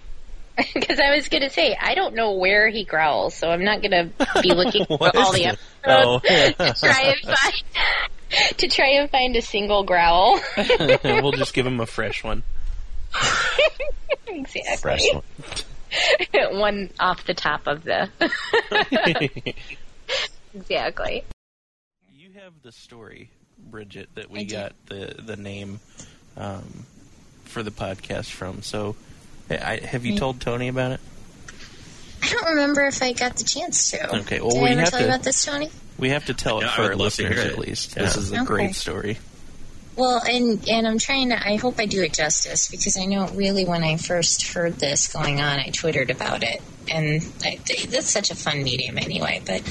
[0.73, 3.81] Because I was going to say, I don't know where he growls, so I'm not
[3.81, 4.09] going to
[4.41, 5.57] be looking for all the it?
[5.57, 6.19] episodes Oh.
[6.19, 7.63] to try and find
[8.59, 10.39] to try and find a single growl.
[11.03, 12.43] we'll just give him a fresh one.
[14.27, 14.77] exactly.
[14.77, 15.23] Fresh one.
[16.59, 18.09] one off the top of the.
[20.53, 21.23] exactly.
[22.13, 25.79] You have the story, Bridget, that we got the the name
[26.37, 26.85] um,
[27.45, 28.61] for the podcast from.
[28.61, 28.95] So,
[29.49, 30.99] I, have you told Tony about it?
[32.23, 34.17] I don't remember if I got the chance to.
[34.19, 35.69] Okay, well, Did we I ever have tell to- you about this, Tony?
[35.97, 37.51] We have to tell it Yeah, I for would our love to listeners hear at
[37.53, 37.59] it.
[37.59, 37.95] least.
[37.95, 38.03] Yeah.
[38.03, 38.45] This is a Okay.
[38.45, 39.17] great story.
[40.01, 41.35] Well, and and I'm trying to.
[41.35, 45.13] I hope I do it justice because I know really when I first heard this
[45.13, 46.59] going on, I twittered about it,
[46.91, 49.43] and I, that's such a fun medium anyway.
[49.45, 49.61] But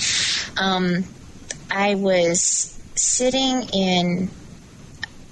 [0.57, 1.03] um,
[1.69, 4.31] I was sitting in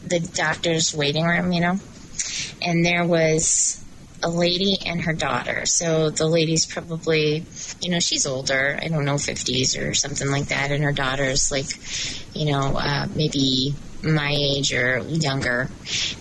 [0.04, 1.76] the doctor's waiting room, you know,
[2.60, 3.80] and there was
[4.24, 5.64] a lady and her daughter.
[5.64, 7.44] So the lady's probably,
[7.80, 8.76] you know, she's older.
[8.82, 10.72] I don't know, 50s or something like that.
[10.72, 11.66] And her daughter's like,
[12.34, 15.68] you know, uh, maybe my age or younger.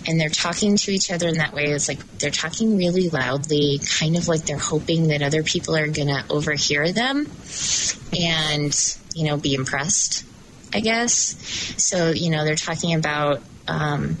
[0.06, 1.64] And they're talking to each other in that way.
[1.64, 5.88] It's like they're talking really loudly, kind of like they're hoping that other people are
[5.88, 7.26] going to overhear them
[8.18, 8.74] and,
[9.14, 10.24] you know, be impressed,
[10.72, 11.36] I guess.
[11.76, 14.16] So, you know, they're talking about, um,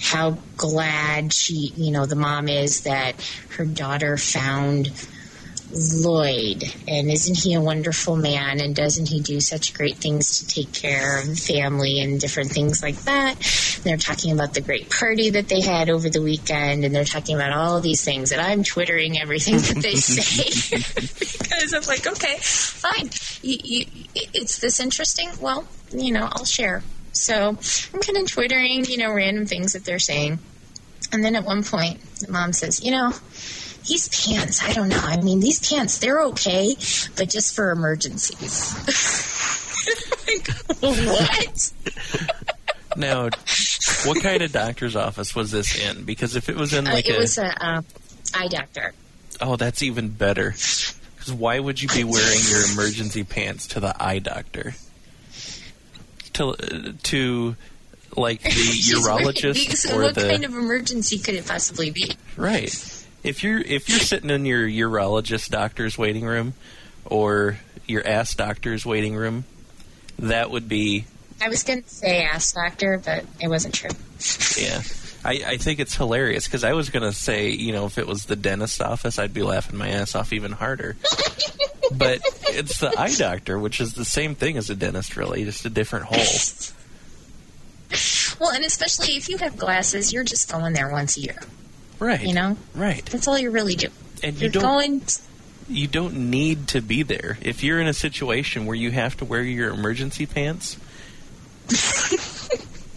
[0.00, 3.14] how glad she, you know, the mom is that
[3.56, 4.90] her daughter found
[5.70, 8.60] Lloyd, and isn't he a wonderful man?
[8.60, 12.50] And doesn't he do such great things to take care of the family and different
[12.50, 13.34] things like that?
[13.76, 17.04] And they're talking about the great party that they had over the weekend, and they're
[17.04, 18.32] talking about all these things.
[18.32, 20.76] And I'm twittering everything that they say
[21.38, 23.10] because I'm like, okay, fine.
[23.42, 25.30] You, you, it's this interesting.
[25.40, 26.82] Well, you know, I'll share.
[27.12, 30.38] So I'm kind of twittering, you know, random things that they're saying.
[31.12, 33.12] And then at one point, the mom says, you know,
[33.86, 35.00] these pants, I don't know.
[35.02, 36.74] I mean, these pants, they're okay,
[37.16, 38.74] but just for emergencies.
[40.26, 40.48] like,
[40.80, 41.72] what?
[42.96, 43.28] Now,
[44.04, 46.04] what kind of doctor's office was this in?
[46.04, 47.82] Because if it was in Uh, like it a, was a uh,
[48.34, 48.92] eye doctor.
[49.40, 50.50] oh, that's even better.
[50.50, 54.74] Because why would you be wearing your emergency pants to the eye doctor?
[56.34, 57.56] To uh, to
[58.16, 62.12] like the She's wearing- urologist or what the kind of emergency could it possibly be?
[62.36, 62.70] Right.
[63.26, 66.54] If you're if you're sitting in your urologist doctor's waiting room
[67.04, 69.44] or your ass doctor's waiting room,
[70.20, 71.06] that would be
[71.42, 73.90] I was going to say ass doctor, but it wasn't true.
[74.56, 74.80] yeah.
[75.24, 78.26] I, I think it's hilarious because I was gonna say you know if it was
[78.26, 80.96] the dentist office I'd be laughing my ass off even harder,
[81.92, 85.64] but it's the eye doctor which is the same thing as a dentist really just
[85.64, 86.74] a different hole.
[88.38, 91.38] Well, and especially if you have glasses, you're just going there once a year.
[91.98, 92.22] Right.
[92.22, 92.56] You know?
[92.74, 93.04] Right.
[93.06, 93.92] That's all you're really doing.
[94.22, 95.02] And you You're don't going.
[95.68, 97.38] you don't need to be there.
[97.42, 100.76] If you're in a situation where you have to wear your emergency pants,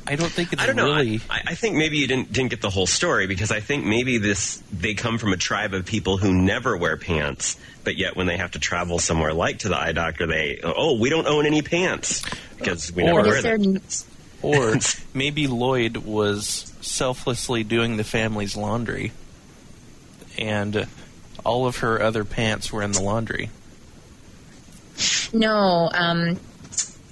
[0.08, 0.88] I don't think it's I don't know.
[0.96, 1.22] really.
[1.30, 4.18] I, I think maybe you didn't didn't get the whole story because I think maybe
[4.18, 8.28] this they come from a tribe of people who never wear pants, but yet when
[8.28, 11.46] they have to travel somewhere like to the eye doctor, they oh we don't own
[11.46, 12.24] any pants
[12.58, 13.82] because we never Or- wear If they're them.
[14.42, 14.76] Or
[15.14, 19.12] maybe Lloyd was selflessly doing the family's laundry,
[20.38, 20.88] and
[21.46, 23.50] all of her other pants were in the laundry.
[25.32, 26.40] No, um,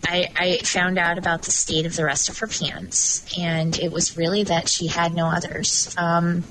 [0.05, 3.91] I, I found out about the state of the rest of her pants, and it
[3.91, 5.93] was really that she had no others.
[5.97, 6.43] Um,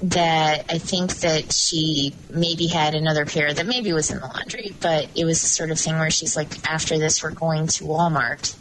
[0.00, 4.72] that I think that she maybe had another pair that maybe was in the laundry,
[4.80, 7.84] but it was the sort of thing where she's like, after this, we're going to
[7.84, 8.54] Walmart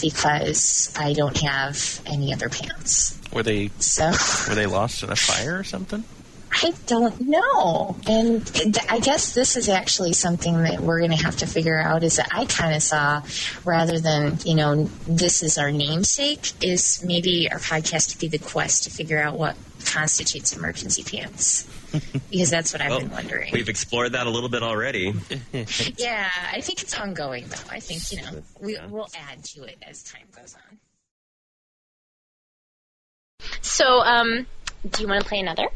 [0.00, 3.18] because I don't have any other pants.
[3.32, 4.10] Were they So.
[4.48, 6.04] were they lost in a fire or something?
[6.52, 7.96] I don't know.
[8.08, 12.02] And I guess this is actually something that we're going to have to figure out
[12.02, 13.22] is that I kind of saw
[13.64, 18.38] rather than, you know, this is our namesake, is maybe our podcast to be the
[18.38, 21.68] quest to figure out what constitutes emergency pants.
[22.30, 23.50] because that's what I've Well, been wondering.
[23.52, 25.14] We've explored that a little bit already.
[25.96, 27.70] Yeah, I think it's ongoing though.
[27.70, 30.78] I think, you know, we, we'll add to it as time goes on.
[33.62, 34.46] So, um,
[34.88, 35.68] do you want to play another?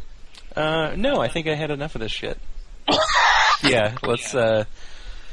[0.56, 2.38] Uh, no, I think I had enough of this shit.
[3.64, 4.64] yeah, let's uh,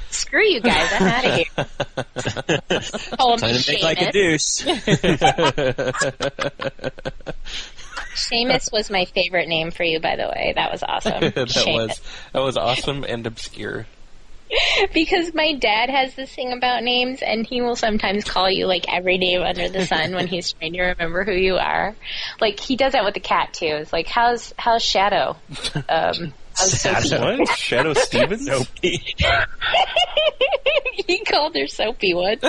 [0.10, 0.90] Screw you guys.
[0.94, 1.46] I'm out of here.
[3.18, 4.66] Call him Time to make like a Seamus.
[4.66, 5.82] douche.
[8.16, 10.54] Seamus was my favorite name for you, by the way.
[10.56, 11.20] That was awesome.
[11.22, 11.88] that Seamus.
[11.88, 12.02] was
[12.34, 13.86] that was awesome and obscure.
[14.94, 18.84] Because my dad has this thing about names, and he will sometimes call you like
[18.94, 21.96] every name under the sun when he's trying to remember who you are.
[22.42, 23.68] Like he does that with the cat too.
[23.68, 25.38] It's like, how's how's Shadow?
[25.88, 27.38] Um, how's Shadow.
[27.38, 27.58] What?
[27.58, 28.46] Shadow Stevens?
[28.46, 29.16] Soapy.
[31.08, 32.44] he called her Soapy once.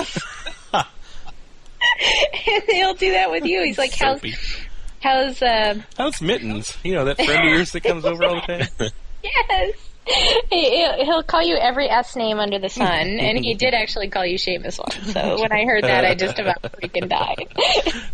[0.73, 3.63] and he'll do that with you.
[3.63, 4.31] He's like, how's Soapy.
[4.31, 4.52] how's
[5.05, 6.77] uh, How's Mittens?
[6.83, 8.89] You know, that friend of yours that comes over all the time?
[9.23, 9.75] yes.
[10.49, 12.87] He- He'll he'll call you every S name under the sun,
[13.19, 15.13] and he did actually call you Seamus once.
[15.13, 17.47] So when I heard that, I just about freaking died.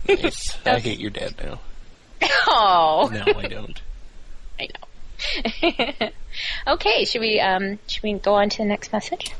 [0.08, 0.58] Nice.
[0.65, 1.60] I hate your dad now.
[2.47, 3.82] oh, No, I don't.
[4.60, 6.10] I know.
[6.73, 9.32] okay, should we um should we go on to the next message?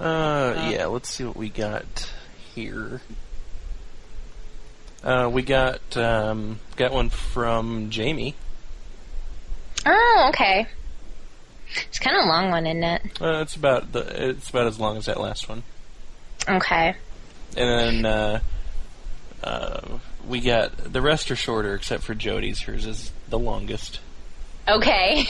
[0.00, 2.10] Uh, yeah, let's see what we got
[2.54, 3.02] here.
[5.02, 8.34] Uh, we got um, got one from Jamie.
[9.86, 10.66] Oh, okay.
[11.88, 13.02] It's kind of a long one, isn't it?
[13.20, 15.62] Uh, it's about the it's about as long as that last one.
[16.48, 16.94] Okay.
[17.56, 18.40] And then uh,
[19.42, 22.60] uh, we got the rest are shorter except for Jody's.
[22.62, 24.00] Hers is the longest.
[24.68, 25.24] Okay.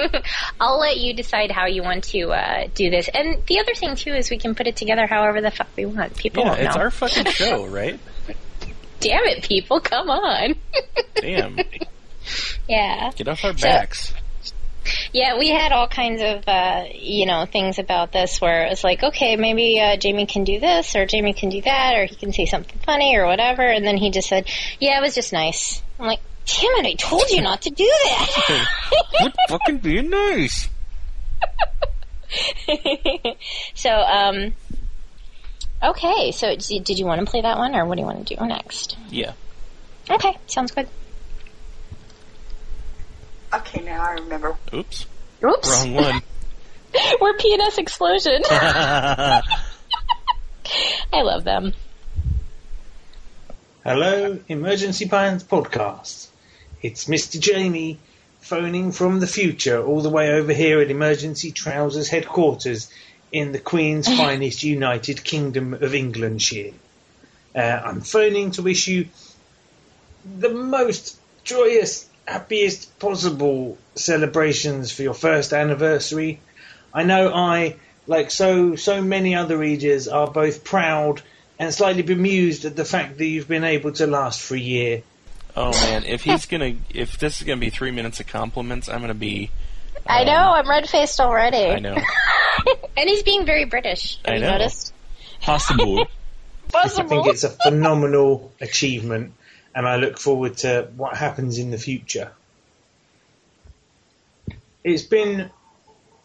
[0.60, 3.08] I'll let you decide how you want to uh, do this.
[3.12, 5.84] And the other thing too is we can put it together however the fuck we
[5.84, 6.16] want.
[6.16, 6.82] People Yeah, it's know.
[6.82, 8.00] our fucking show, right?
[9.02, 9.80] Damn it, people!
[9.80, 10.54] Come on.
[11.16, 11.58] Damn,
[12.68, 13.10] yeah.
[13.16, 14.12] get off our backs.
[15.12, 18.82] Yeah, we had all kinds of, uh, you know, things about this where it was
[18.82, 22.16] like, okay, maybe uh, Jamie can do this, or Jamie can do that, or he
[22.16, 23.62] can say something funny, or whatever.
[23.62, 24.48] And then he just said,
[24.80, 25.82] yeah, it was just nice.
[25.98, 28.68] I'm like, damn it, I told you not to do that.
[29.20, 30.68] Quit fucking being nice.
[33.74, 34.54] so, um,
[35.82, 38.36] okay, so did you want to play that one, or what do you want to
[38.36, 38.96] do next?
[39.08, 39.32] Yeah.
[40.10, 40.88] Okay, sounds good.
[43.52, 44.56] Okay, now I remember.
[44.72, 45.06] Oops.
[45.44, 46.22] Oops, Wrong one.
[47.20, 48.42] we're PNS Explosion.
[48.50, 49.42] I
[51.12, 51.74] love them.
[53.84, 56.28] Hello, Emergency Pants Podcast.
[56.82, 57.40] It's Mr.
[57.40, 57.98] Jamie
[58.40, 62.90] phoning from the future all the way over here at Emergency Trousers headquarters
[63.32, 66.74] in the Queen's finest United Kingdom of Englandshire.
[67.54, 69.08] Uh, I'm phoning to wish you
[70.38, 76.40] the most joyous, happiest possible celebrations for your first anniversary.
[76.94, 81.22] I know I, like so so many other readers, are both proud
[81.58, 85.02] and slightly bemused at the fact that you've been able to last for a year.
[85.56, 89.00] Oh man, if he's gonna, if this is gonna be three minutes of compliments, I'm
[89.00, 89.50] gonna be.
[90.06, 91.56] I um, know, I'm red faced already.
[91.56, 91.96] I know.
[92.96, 94.18] and he's being very British.
[94.24, 94.52] Have I you know.
[94.52, 94.92] noticed?
[95.40, 96.06] Possible.
[96.74, 99.34] I think it's a phenomenal achievement,
[99.74, 102.32] and I look forward to what happens in the future.
[104.82, 105.50] It's been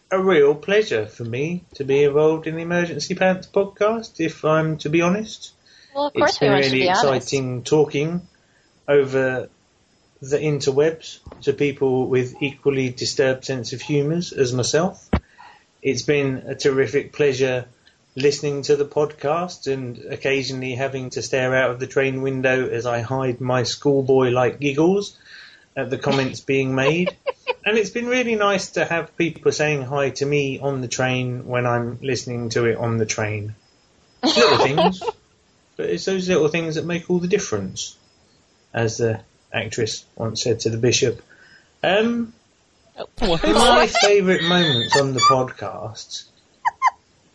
[0.10, 4.78] a real pleasure for me to be involved in the Emergency Pants podcast, if I'm
[4.78, 5.52] to be honest.
[5.94, 7.04] Well, of course It's we been want you to really be honest.
[7.04, 8.28] exciting talking
[8.88, 9.50] over
[10.22, 15.10] the interwebs to people with equally disturbed sense of humours as myself.
[15.82, 17.68] It's been a terrific pleasure
[18.16, 22.88] listening to the podcast and occasionally having to stare out of the train window as
[22.88, 25.16] I hide my schoolboy like giggles
[25.76, 27.16] at the comments being made.
[27.66, 31.46] And it's been really nice to have people saying hi to me on the train
[31.48, 33.56] when I'm listening to it on the train.
[34.24, 35.04] Little things,
[35.76, 37.98] but it's those little things that make all the difference,
[38.74, 39.20] as the
[39.54, 41.22] actress once said to the bishop.
[41.84, 42.34] Um,
[43.22, 46.26] my favourite moments on the podcast.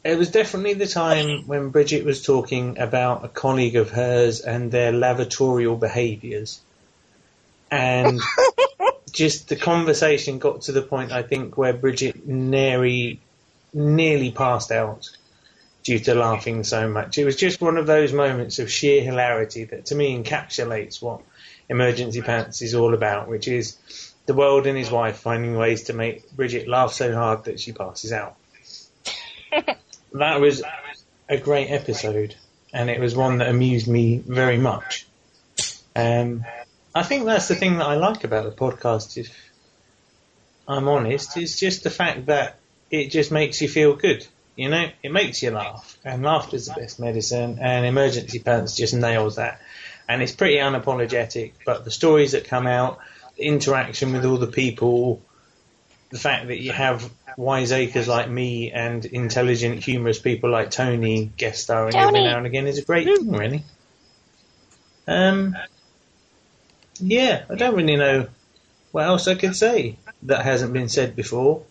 [0.05, 4.73] It was definitely the time when Bridget was talking about a colleague of hers and
[4.73, 6.61] their lavatorial behaviours.
[7.71, 8.21] And
[9.13, 13.21] just the conversation got to the point, I think, where Bridget nearly,
[13.73, 15.09] nearly passed out
[15.85, 17.19] due to laughing so much.
[17.19, 21.21] It was just one of those moments of sheer hilarity that to me encapsulates what
[21.69, 23.77] Emergency Pants is all about, which is
[24.27, 27.73] the world and his wife finding ways to make Bridget laugh so hard that she
[27.73, 28.37] passes out.
[30.13, 30.63] that was
[31.29, 32.35] a great episode,
[32.73, 35.07] and it was one that amused me very much.
[35.95, 36.45] Um,
[36.95, 39.35] I think that's the thing that I like about the podcast, if
[40.69, 42.59] I'm honest, is just the fact that
[42.91, 44.27] it just makes you feel good.
[44.57, 48.93] You know, it makes you laugh, and laughter's the best medicine, and Emergency Pants just
[48.93, 49.61] nails that.
[50.13, 52.99] And it's pretty unapologetic, but the stories that come out,
[53.39, 55.23] the interaction with all the people,
[56.11, 61.63] the fact that you have wiseacres like me and intelligent, humorous people like Tony guest
[61.63, 63.65] starring every now and again is a great thing, really.
[65.09, 65.57] Um,
[67.01, 68.29] yeah, I don't really know
[68.91, 71.63] what else I could say that hasn't been said before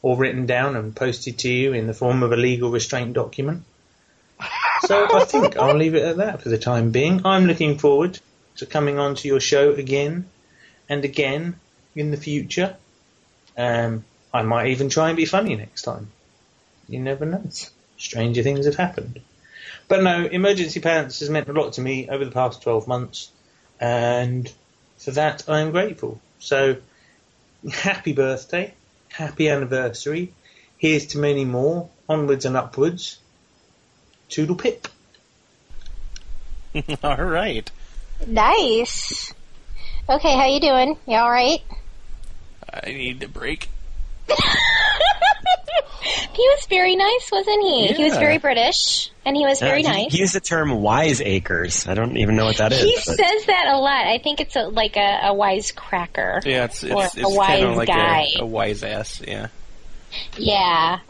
[0.00, 3.64] or written down and posted to you in the form of a legal restraint document.
[4.90, 7.24] So I think I'll leave it at that for the time being.
[7.24, 8.18] I'm looking forward
[8.56, 10.28] to coming on to your show again
[10.88, 11.60] and again
[11.94, 12.76] in the future.
[13.56, 16.10] Um, I might even try and be funny next time.
[16.88, 17.48] You never know.
[17.98, 19.20] Stranger things have happened.
[19.86, 23.30] But no, Emergency Pants has meant a lot to me over the past 12 months,
[23.78, 24.52] and
[24.98, 26.20] for that I am grateful.
[26.40, 26.78] So,
[27.70, 28.74] happy birthday,
[29.08, 30.32] happy anniversary.
[30.78, 33.19] Here's to many more, onwards and upwards.
[34.30, 34.88] Toodle pip.
[37.02, 37.70] All right.
[38.26, 39.34] Nice.
[40.08, 40.96] Okay, how you doing?
[41.06, 41.60] You all right?
[42.72, 43.68] I need a break.
[46.32, 47.88] He was very nice, wasn't he?
[47.88, 50.12] He was very British, and he was very Uh, he- nice.
[50.12, 51.86] He used the term wiseacres.
[51.86, 52.80] I don't even know what that is.
[52.80, 54.06] He but- says that a lot.
[54.06, 56.40] I think it's a, like a, a wise cracker.
[56.46, 58.26] Yeah, it's it's, Or it's a kind wise of like guy.
[58.38, 59.20] A, a wise ass.
[59.26, 59.48] Yeah.
[60.38, 61.00] Yeah.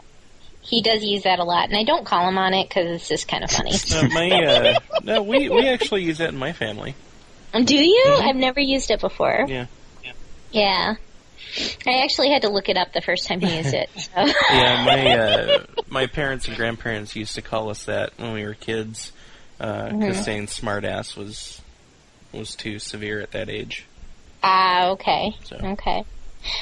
[0.63, 3.07] He does use that a lot, and I don't call him on it because it's
[3.07, 3.71] just kind of funny.
[3.91, 6.95] No, my uh, no, we we actually use that in my family.
[7.53, 8.17] Do you?
[8.21, 9.45] I've never used it before.
[9.47, 9.65] Yeah.
[10.51, 10.95] Yeah.
[11.85, 13.89] I actually had to look it up the first time he used it.
[13.97, 14.11] So.
[14.15, 18.53] Yeah, my uh, my parents and grandparents used to call us that when we were
[18.53, 19.11] kids,
[19.57, 20.23] because Mhm.
[20.23, 21.61] saying smartass was
[22.31, 23.85] was too severe at that age.
[24.43, 25.35] Ah, okay.
[25.43, 25.57] So.
[25.57, 26.03] Okay.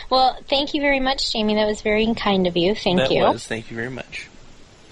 [0.09, 1.55] Well, thank you very much, Jamie.
[1.55, 2.75] That was very kind of you.
[2.75, 3.23] Thank that you.
[3.23, 3.45] was.
[3.45, 4.27] Thank you very much.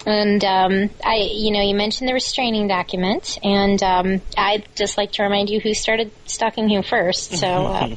[0.06, 5.12] And um, I, you know, you mentioned the restraining document, and um, I'd just like
[5.12, 7.32] to remind you who started stalking you first.
[7.32, 7.96] So uh,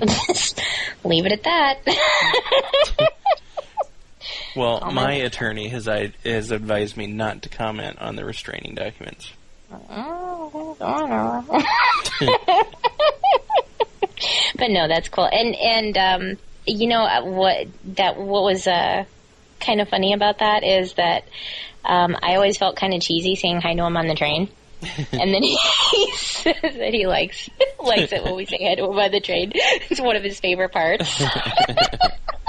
[0.00, 0.60] just
[1.04, 3.10] leave it at that.
[4.56, 4.94] Well, Comment.
[4.94, 9.32] my attorney has I, has advised me not to comment on the restraining documents.
[14.56, 15.28] but no, that's cool.
[15.30, 17.66] And and um, you know uh, what
[17.96, 19.04] that what was uh,
[19.60, 21.24] kind of funny about that is that
[21.84, 24.48] um, I always felt kind of cheesy saying hi to him on the train.
[25.12, 25.56] and then he,
[25.92, 27.48] he says that he likes
[27.82, 29.52] likes it when we say hi to him on the train.
[29.54, 31.22] It's one of his favorite parts.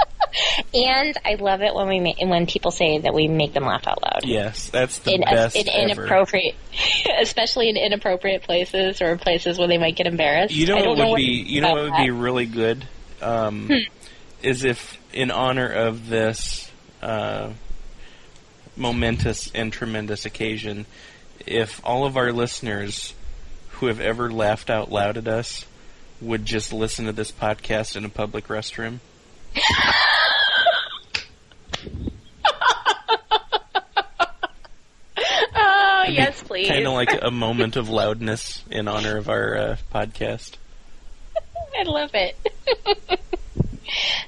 [0.74, 3.86] and I love it when we ma- when people say that we make them laugh
[3.86, 4.24] out loud.
[4.24, 6.54] Yes, that's the In, best in inappropriate,
[7.20, 10.54] especially in inappropriate places or places where they might get embarrassed.
[10.54, 12.86] You know what would be you know what would be really good
[13.20, 13.70] um,
[14.42, 16.70] is if in honor of this
[17.02, 17.52] uh,
[18.76, 20.86] momentous and tremendous occasion,
[21.46, 23.14] if all of our listeners
[23.70, 25.64] who have ever laughed out loud at us
[26.20, 28.98] would just listen to this podcast in a public restroom.
[35.58, 36.68] Oh yes, please.
[36.68, 40.52] Kind of like a moment of loudness in honor of our uh, podcast.
[41.78, 42.36] I love it.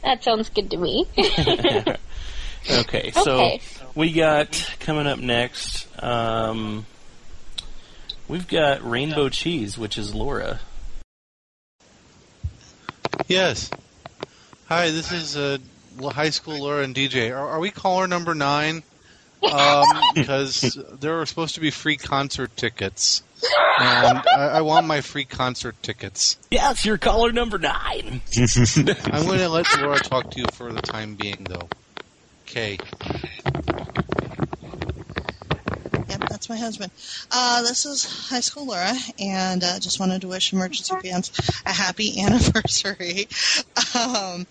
[0.02, 1.06] that sounds good to me.
[2.70, 3.60] Okay, so Okay.
[3.94, 5.86] we got coming up next.
[6.02, 6.84] Um,
[8.26, 10.60] we've got rainbow cheese, which is Laura.
[13.26, 13.70] Yes.
[14.66, 15.56] Hi, this is uh,
[16.02, 17.30] high school Laura and DJ.
[17.34, 18.82] Are, are we caller number nine?
[19.42, 23.22] Um, because there are supposed to be free concert tickets,
[23.78, 26.36] and I, I want my free concert tickets.
[26.50, 28.20] Yes, you're caller number nine.
[28.36, 31.68] I'm going to let Laura talk to you for the time being, though.
[32.46, 32.78] Okay.
[36.08, 36.90] Yep, that's my husband.
[37.30, 41.30] Uh, this is high school Laura, and uh, just wanted to wish Emergency Pants
[41.66, 43.28] a happy anniversary.
[43.94, 44.46] Um,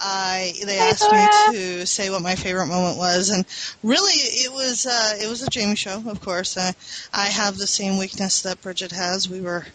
[0.00, 3.44] I they asked me to say what my favorite moment was, and
[3.82, 6.56] really it was uh, it was a Jamie show, of course.
[6.56, 6.72] Uh,
[7.12, 9.28] I have the same weakness that Bridget has.
[9.28, 9.66] We were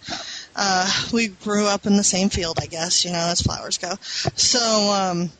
[0.55, 3.93] uh, we grew up in the same field, I guess, you know, as flowers go.
[4.35, 4.59] So.
[4.91, 5.31] Um,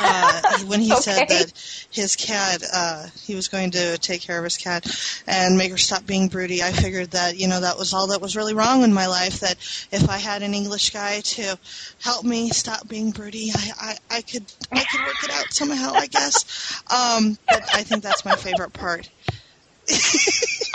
[0.00, 1.52] uh, when he said that
[1.90, 4.86] his cat, uh, he was going to take care of his cat
[5.26, 8.20] and make her stop being broody, I figured that, you know, that was all that
[8.20, 9.56] was really wrong in my life, that
[9.92, 11.58] if I had an English guy to
[12.02, 15.92] help me stop being broody, I, I, I could, I could work it out somehow,
[15.94, 16.82] I guess.
[16.90, 19.08] Um, but I think that's my favorite part.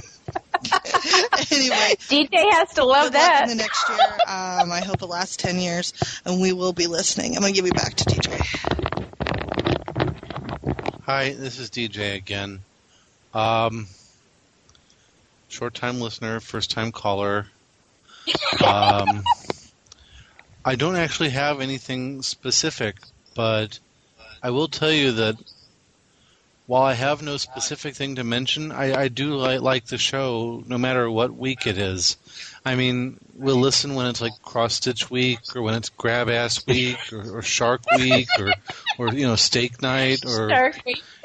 [1.51, 3.43] anyway, DJ has to love that.
[3.43, 3.99] in the next year.
[4.27, 5.93] Um, I hope it lasts 10 years,
[6.25, 7.35] and we will be listening.
[7.35, 8.90] I'm going to give you back to DJ.
[11.13, 12.61] Hi, this is DJ again.
[13.33, 13.87] Um,
[15.49, 17.47] short time listener, first time caller.
[18.65, 19.21] Um,
[20.63, 22.95] I don't actually have anything specific,
[23.35, 23.77] but
[24.41, 25.35] I will tell you that
[26.67, 30.63] while I have no specific thing to mention, I, I do like, like the show
[30.65, 32.17] no matter what week it is.
[32.63, 36.65] I mean, we'll listen when it's like cross stitch week or when it's grab ass
[36.67, 38.53] week or, or shark week or,
[38.97, 40.71] or, you know, steak night or,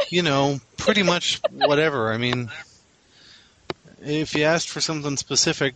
[0.08, 2.10] you know, pretty much whatever.
[2.10, 2.50] I mean,
[4.02, 5.74] if you asked for something specific,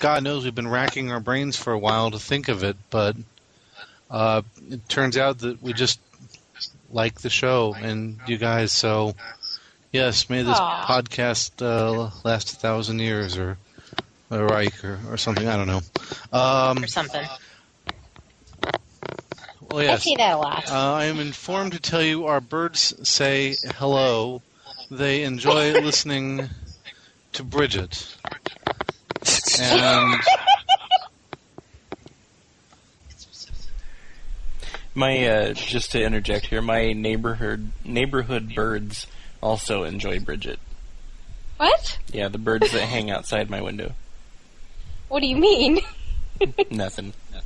[0.00, 3.16] God knows we've been racking our brains for a while to think of it, but
[4.10, 6.00] uh, it turns out that we just
[6.92, 8.72] like the show and you guys.
[8.72, 9.14] So,
[9.92, 10.86] yes, may this Aw.
[10.86, 13.58] podcast uh, last a thousand years or
[14.30, 15.46] or Reich or, or something.
[15.46, 15.80] I don't know.
[16.32, 17.26] Um, or something.
[19.70, 19.88] well, yes.
[19.88, 20.02] I yes.
[20.02, 20.70] see that a lot.
[20.70, 24.42] Uh, I am informed to tell you our birds say hello.
[24.90, 26.48] They enjoy listening
[27.32, 28.16] to Bridget.
[29.60, 30.18] And
[34.94, 39.06] My uh, just to interject here, my neighborhood neighborhood birds
[39.42, 40.58] also enjoy Bridget.
[41.56, 41.98] what?
[42.12, 43.92] Yeah, the birds that hang outside my window.
[45.08, 45.80] What do you mean?
[46.70, 47.12] Nothing.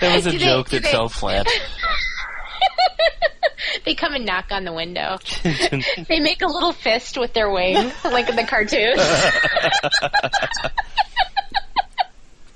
[0.00, 1.46] That was a Do joke do that they- fell flat.
[3.84, 5.18] they come and knock on the window.
[6.08, 8.96] they make a little fist with their wing, like in the cartoon.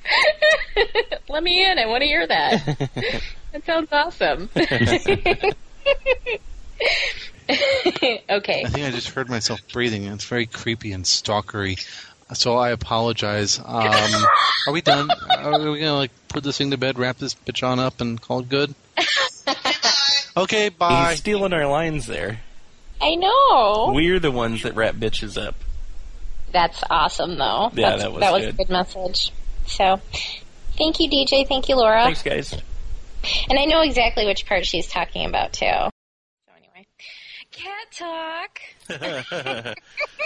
[1.29, 1.79] Let me in.
[1.79, 2.91] I want to hear that.
[3.53, 4.51] That sounds awesome.
[4.57, 5.51] okay.
[7.49, 10.05] I think I just heard myself breathing.
[10.05, 11.81] It's very creepy and stalkery.
[12.35, 13.59] So I apologize.
[13.59, 13.65] Um,
[14.67, 15.09] are we done?
[15.31, 18.21] Are we gonna like put this thing to bed, wrap this bitch on up, and
[18.21, 18.75] call it good?
[20.37, 21.11] Okay, bye.
[21.13, 22.41] He's stealing our lines there.
[23.01, 23.93] I know.
[23.95, 25.55] We're the ones that wrap bitches up.
[26.53, 27.71] That's awesome, though.
[27.75, 28.55] Yeah, That's, that was that was good.
[28.55, 29.33] a good message.
[29.67, 30.01] So,
[30.77, 31.47] thank you, DJ.
[31.47, 32.05] Thank you, Laura.
[32.05, 32.55] Thanks, guys.
[33.49, 35.67] And I know exactly which part she's talking about too.
[35.67, 36.87] So anyway,
[37.51, 38.61] cat talk.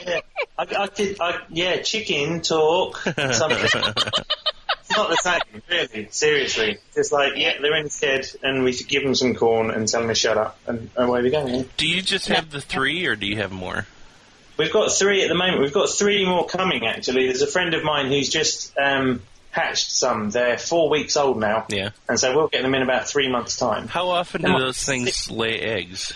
[0.07, 0.19] Yeah,
[0.59, 2.99] I, I could, I, yeah, chicken talk.
[2.99, 3.59] Something.
[3.63, 6.09] it's not the same, really.
[6.11, 9.89] Seriously, just like yeah, they're in scared, and we should give them some corn and
[9.89, 11.65] tell them to shut up, and away we go.
[11.77, 13.87] Do you just have the three, or do you have more?
[14.61, 15.63] We've got three at the moment.
[15.63, 16.87] We've got three more coming.
[16.87, 20.29] Actually, there's a friend of mine who's just um, hatched some.
[20.29, 21.91] They're four weeks old now, Yeah.
[22.11, 23.89] and so we'll get them in about three months' time.
[23.89, 26.13] How often do those things lay eggs?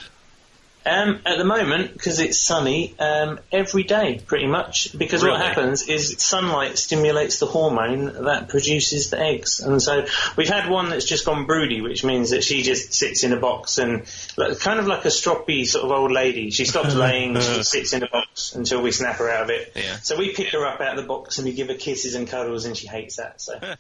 [0.87, 4.97] Um, at the moment, because it's sunny, um, every day pretty much.
[4.97, 10.05] Because what happens is sunlight stimulates the hormone that produces the eggs, and so
[10.37, 13.41] we've had one that's just gone broody, which means that she just sits in a
[13.41, 14.05] box and
[14.37, 16.51] like, kind of like a stroppy sort of old lady.
[16.51, 19.73] She stops laying, she sits in a box until we snap her out of it.
[19.75, 19.97] Yeah.
[20.01, 22.29] So we pick her up out of the box and we give her kisses and
[22.29, 23.41] cuddles, and she hates that.
[23.41, 23.59] So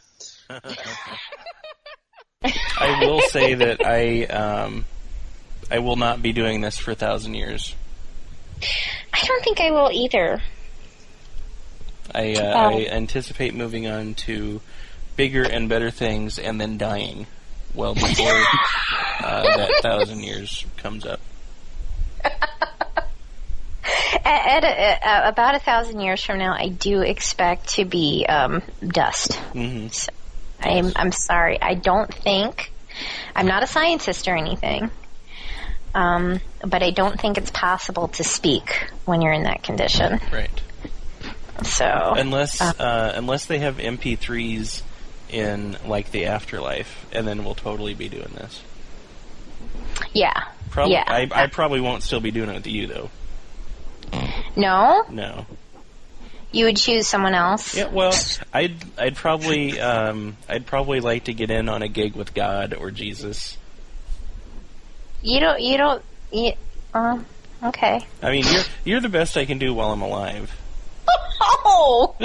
[2.78, 4.84] I will say that I um,
[5.74, 7.74] I will not be doing this for a thousand years.
[9.12, 10.40] I don't think I will either.
[12.14, 12.78] I, uh, Oh.
[12.78, 14.60] I anticipate moving on to
[15.16, 17.26] bigger and better things, and then dying
[17.74, 18.40] well before
[19.20, 21.18] uh, that thousand years comes up.
[24.24, 28.24] At, at a, a, about a thousand years from now, I do expect to be
[28.28, 29.34] um, dust.
[29.34, 29.88] hmm
[30.60, 31.60] I'm I'm sorry.
[31.60, 32.72] I don't think
[33.34, 34.90] I'm not a scientist or anything.
[35.94, 40.20] Um, but I don't think it's possible to speak when you're in that condition.
[40.32, 40.50] Right.
[41.62, 44.82] So Unless uh, uh, unless they have MP3s
[45.30, 48.60] in like the afterlife, and then we'll totally be doing this.
[50.12, 50.32] yeah,
[50.70, 51.04] Prob- yeah.
[51.06, 53.10] I, I probably won't still be doing it with you though.
[54.56, 55.46] no, No.
[56.52, 57.76] you would choose someone else.
[57.76, 57.86] Yeah.
[57.88, 58.12] Well,
[58.52, 62.74] I'd I'd probably um, I'd probably like to get in on a gig with God
[62.74, 63.56] or Jesus.
[65.24, 65.60] You don't.
[65.60, 66.04] You don't.
[66.32, 66.52] You,
[66.92, 67.18] uh,
[67.64, 68.06] okay.
[68.22, 70.54] I mean, you're you're the best I can do while I'm alive.
[71.40, 72.14] Oh.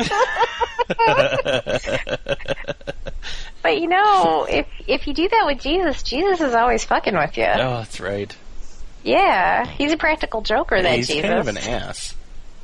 [3.63, 7.37] but you know, if if you do that with Jesus, Jesus is always fucking with
[7.37, 7.45] you.
[7.45, 8.35] Oh, that's right.
[9.03, 10.75] Yeah, he's a practical joker.
[10.75, 11.21] Yeah, that he's Jesus.
[11.21, 12.15] kind of an ass.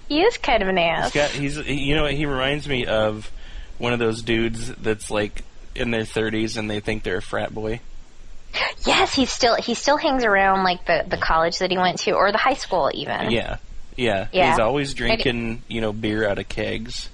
[0.09, 1.13] He is kind of an ass.
[1.13, 3.31] He's got he's you know he reminds me of
[3.77, 5.43] one of those dudes that's like
[5.75, 7.79] in their 30s and they think they're a frat boy.
[8.85, 12.11] Yes, he's still he still hangs around like the the college that he went to
[12.11, 13.31] or the high school even.
[13.31, 13.57] Yeah.
[13.95, 14.27] Yeah.
[14.31, 14.49] Yeah.
[14.51, 17.09] He's always drinking, you know, beer out of kegs.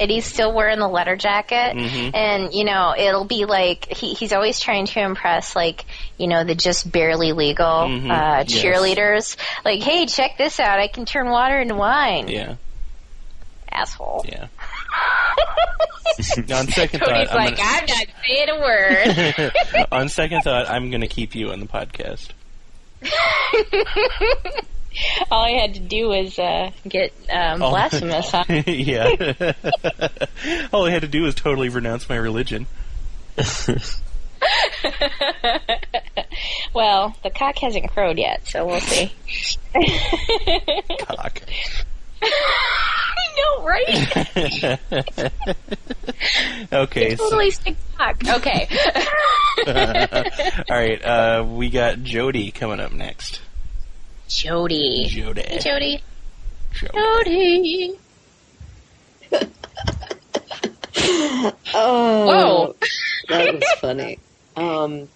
[0.00, 1.76] And he's still wearing the letter jacket.
[1.76, 2.14] Mhm.
[2.14, 5.84] And you know, it'll be like he he's always trying to impress like,
[6.18, 8.10] you know, the just barely legal Mhm.
[8.10, 8.52] uh Yes.
[8.52, 9.36] cheerleaders.
[9.64, 10.80] Like, "Hey, check this out.
[10.80, 12.54] I can turn water into wine." Yeah.
[13.70, 14.24] Asshole.
[14.28, 14.46] Yeah.
[16.54, 20.68] on second Cody's thought, I'm like, "I'm not saying a word." gonna, on second thought,
[20.68, 22.28] I'm going to keep you on the podcast.
[25.30, 28.30] All I had to do was uh, get um, blasphemous.
[28.30, 28.44] Huh?
[28.66, 29.52] yeah.
[30.72, 32.66] All I had to do was totally renounce my religion.
[36.74, 39.12] well, the cock hasn't crowed yet, so we'll see.
[41.00, 41.40] Cock.
[43.14, 44.78] I know, right?
[46.72, 47.16] okay.
[47.16, 48.16] so- totally stick cock.
[48.26, 48.68] Okay.
[49.66, 51.02] all right.
[51.04, 53.40] Uh, we got Jody coming up next.
[54.28, 55.06] Jody.
[55.08, 55.42] Jody.
[55.42, 56.02] Hey, Jody.
[56.72, 56.88] Jody.
[56.92, 57.98] Jody.
[61.74, 62.76] Oh, Whoa.
[63.28, 64.18] that was funny.
[64.56, 65.08] Um,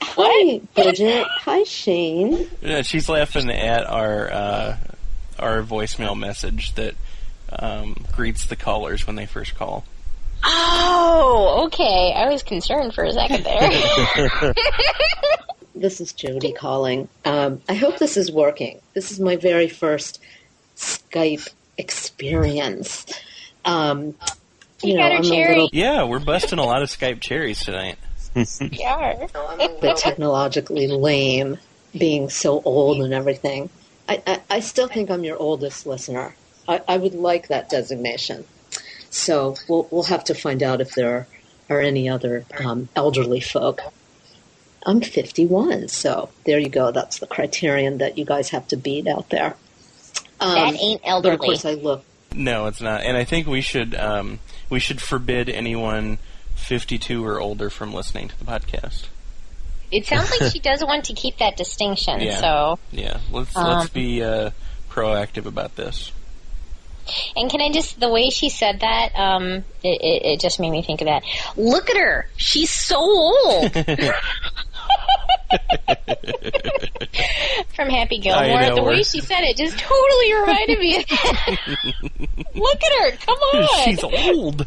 [0.00, 1.26] hi, Bridget.
[1.28, 2.48] Hi, Shane.
[2.62, 4.76] Yeah, she's laughing at our uh,
[5.38, 6.94] our voicemail message that
[7.50, 9.84] um, greets the callers when they first call.
[10.44, 12.12] Oh, okay.
[12.14, 14.54] I was concerned for a second there.
[15.78, 17.08] This is Jody calling.
[17.24, 18.80] Um, I hope this is working.
[18.94, 20.20] This is my very first
[20.76, 23.06] Skype experience.
[23.64, 24.16] Um,
[24.82, 25.54] you know, got I'm a cherry.
[25.54, 27.96] little Yeah, we're busting a lot of Skype cherries tonight.
[28.72, 29.26] yeah.
[29.80, 31.58] bit technologically lame,
[31.96, 33.70] being so old and everything.
[34.08, 36.34] I, I, I still think I'm your oldest listener.
[36.66, 38.44] I, I would like that designation.
[39.10, 41.26] So we'll we'll have to find out if there
[41.70, 43.80] are any other um, elderly folk.
[44.86, 46.92] I'm 51, so there you go.
[46.92, 49.56] That's the criterion that you guys have to beat out there.
[50.40, 52.04] Um, That ain't But of course, I look.
[52.34, 53.02] No, it's not.
[53.02, 54.38] And I think we should um,
[54.70, 56.18] we should forbid anyone
[56.54, 59.06] 52 or older from listening to the podcast.
[59.90, 62.40] It sounds like she does want to keep that distinction, Yeah.
[62.40, 62.78] so.
[62.92, 64.50] Yeah, let's Um, let's be uh,
[64.90, 66.12] proactive about this.
[67.34, 70.70] And can I just, the way she said that, um, it, it, it just made
[70.70, 71.22] me think of that.
[71.56, 72.28] Look at her.
[72.36, 73.72] She's so old.
[77.74, 78.74] From Happy Gilmore.
[78.74, 81.76] The way she said it just totally reminded me of that.
[82.54, 83.16] Look at her.
[83.24, 83.84] Come on.
[83.84, 84.66] She's old.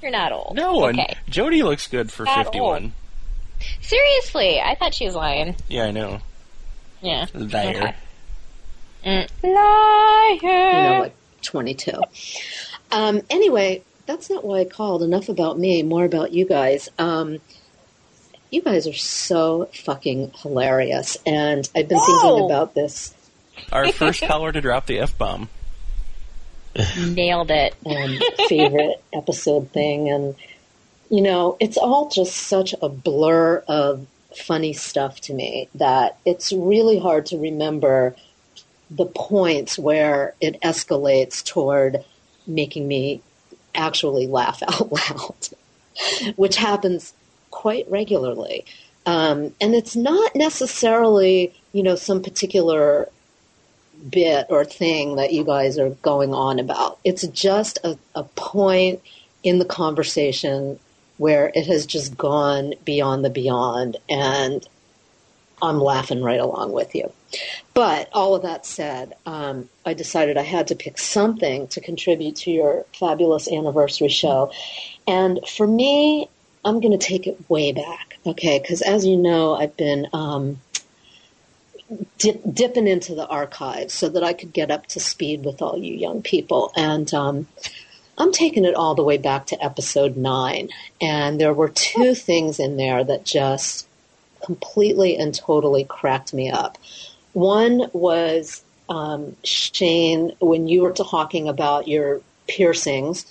[0.00, 0.56] You're not old.
[0.56, 1.06] No, Okay.
[1.06, 2.92] and Jody looks good for Not 51.
[3.80, 5.56] Seriously, I thought she was lying.
[5.68, 6.20] Yeah, I know.
[7.02, 7.26] Yeah.
[7.34, 7.94] Liar.
[9.04, 9.28] Mm.
[9.42, 10.38] Liar.
[10.42, 11.92] you know, like 22.
[12.92, 15.02] Um, anyway, that's not why I called.
[15.02, 16.88] Enough about me, more about you guys.
[16.98, 17.38] Um,
[18.50, 22.22] you guys are so fucking hilarious, and I've been Whoa.
[22.22, 23.14] thinking about this
[23.72, 25.48] Our first caller to drop the F bomb.
[26.98, 27.74] Nailed it.
[27.86, 30.34] um, favorite episode thing, and
[31.10, 34.06] you know, it's all just such a blur of
[34.36, 38.14] funny stuff to me that it's really hard to remember
[38.90, 42.04] the points where it escalates toward
[42.46, 43.20] making me
[43.74, 47.12] actually laugh out loud, which happens
[47.50, 48.64] quite regularly.
[49.04, 53.08] Um, and it's not necessarily, you know, some particular
[54.08, 56.98] bit or thing that you guys are going on about.
[57.04, 59.00] It's just a, a point
[59.42, 60.78] in the conversation
[61.20, 64.66] where it has just gone beyond the beyond, and
[65.60, 67.12] I'm laughing right along with you.
[67.74, 72.36] But all of that said, um, I decided I had to pick something to contribute
[72.36, 74.50] to your fabulous anniversary show.
[75.06, 76.30] And for me,
[76.64, 78.58] I'm going to take it way back, okay?
[78.58, 80.58] Because as you know, I've been um,
[82.16, 85.76] dip, dipping into the archives so that I could get up to speed with all
[85.76, 86.72] you young people.
[86.76, 87.46] And um,
[88.20, 90.68] I'm taking it all the way back to episode nine.
[91.00, 93.88] And there were two things in there that just
[94.44, 96.76] completely and totally cracked me up.
[97.32, 103.24] One was um, Shane, when you were talking about your piercings,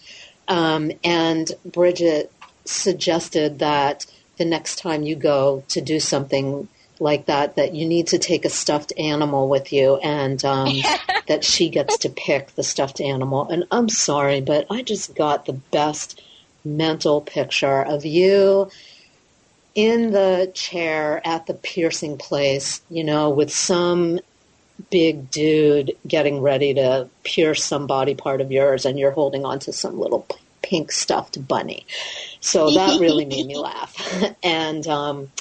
[0.47, 2.31] um, and Bridget
[2.65, 4.05] suggested that
[4.37, 6.67] the next time you go to do something
[6.99, 10.73] like that, that you need to take a stuffed animal with you, and um,
[11.27, 13.47] that she gets to pick the stuffed animal.
[13.49, 16.21] And I'm sorry, but I just got the best
[16.65, 18.69] mental picture of you
[19.75, 24.19] in the chair at the piercing place, you know, with some
[24.89, 29.59] big dude getting ready to pierce some body part of yours and you're holding on
[29.59, 30.25] to some little
[30.61, 31.85] pink stuffed bunny.
[32.39, 33.95] So that really made me laugh.
[34.43, 35.31] and um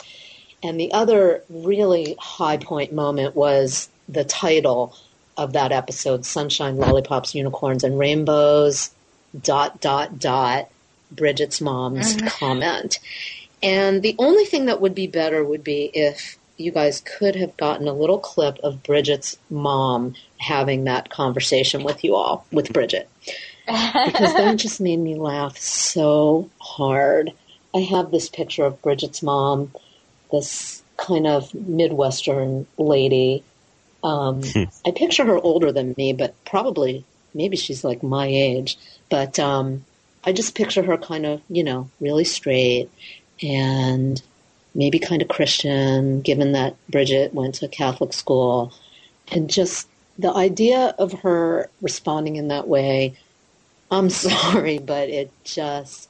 [0.63, 4.97] and the other really high point moment was the title
[5.37, 8.91] of that episode, Sunshine, Lollipops, Unicorns and Rainbows
[9.41, 10.69] dot dot dot
[11.13, 12.27] Bridget's mom's mm-hmm.
[12.27, 12.99] comment.
[13.63, 17.57] And the only thing that would be better would be if you guys could have
[17.57, 23.09] gotten a little clip of Bridget's mom having that conversation with you all, with Bridget.
[23.67, 27.33] Because that just made me laugh so hard.
[27.75, 29.73] I have this picture of Bridget's mom,
[30.33, 33.45] this kind of Midwestern lady.
[34.03, 34.57] Um,
[34.87, 37.05] I picture her older than me, but probably
[37.35, 38.79] maybe she's like my age.
[39.11, 39.85] But um,
[40.24, 42.91] I just picture her kind of, you know, really straight
[43.43, 44.20] and
[44.74, 48.72] maybe kind of Christian, given that Bridget went to Catholic school.
[49.29, 53.16] And just the idea of her responding in that way,
[53.91, 56.08] I'm sorry, but it just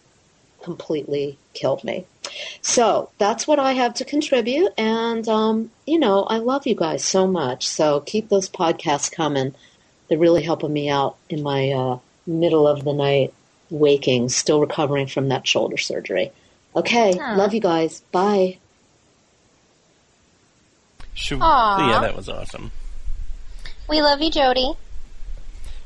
[0.69, 2.05] completely killed me.
[2.61, 4.73] So that's what I have to contribute.
[4.77, 7.67] And, um, you know, I love you guys so much.
[7.67, 9.55] So keep those podcasts coming.
[10.09, 13.33] They're really helping me out in my uh, middle of the night
[13.71, 16.33] waking, still recovering from that shoulder surgery.
[16.77, 17.37] Okay, Aw.
[17.37, 18.01] love you guys.
[18.13, 18.59] Bye.
[21.15, 21.91] Should, Aw.
[21.91, 22.73] yeah, that was awesome.
[23.89, 24.75] We love you, Jody.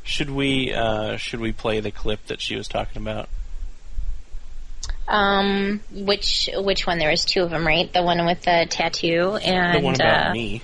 [0.02, 3.28] Should we uh, should we play the clip that she was talking about?
[5.12, 6.98] Um, which which one?
[6.98, 7.92] There was two of them, right?
[7.92, 10.62] The one with the tattoo and the one about uh, me.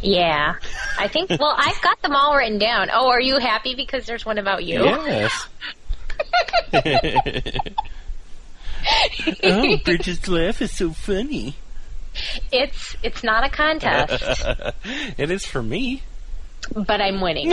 [0.00, 0.54] Yeah,
[0.98, 1.28] I think.
[1.38, 2.88] Well, I've got them all written down.
[2.90, 4.82] Oh, are you happy because there's one about you?
[4.84, 5.46] Yes.
[9.42, 11.56] oh, Bridget's laugh is so funny.
[12.50, 14.46] It's it's not a contest,
[15.18, 16.02] it is for me.
[16.74, 17.52] but I'm winning.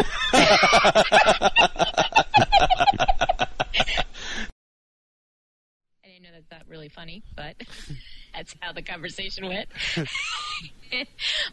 [6.21, 7.55] I know that's not really funny, but
[8.35, 9.67] that's how the conversation went.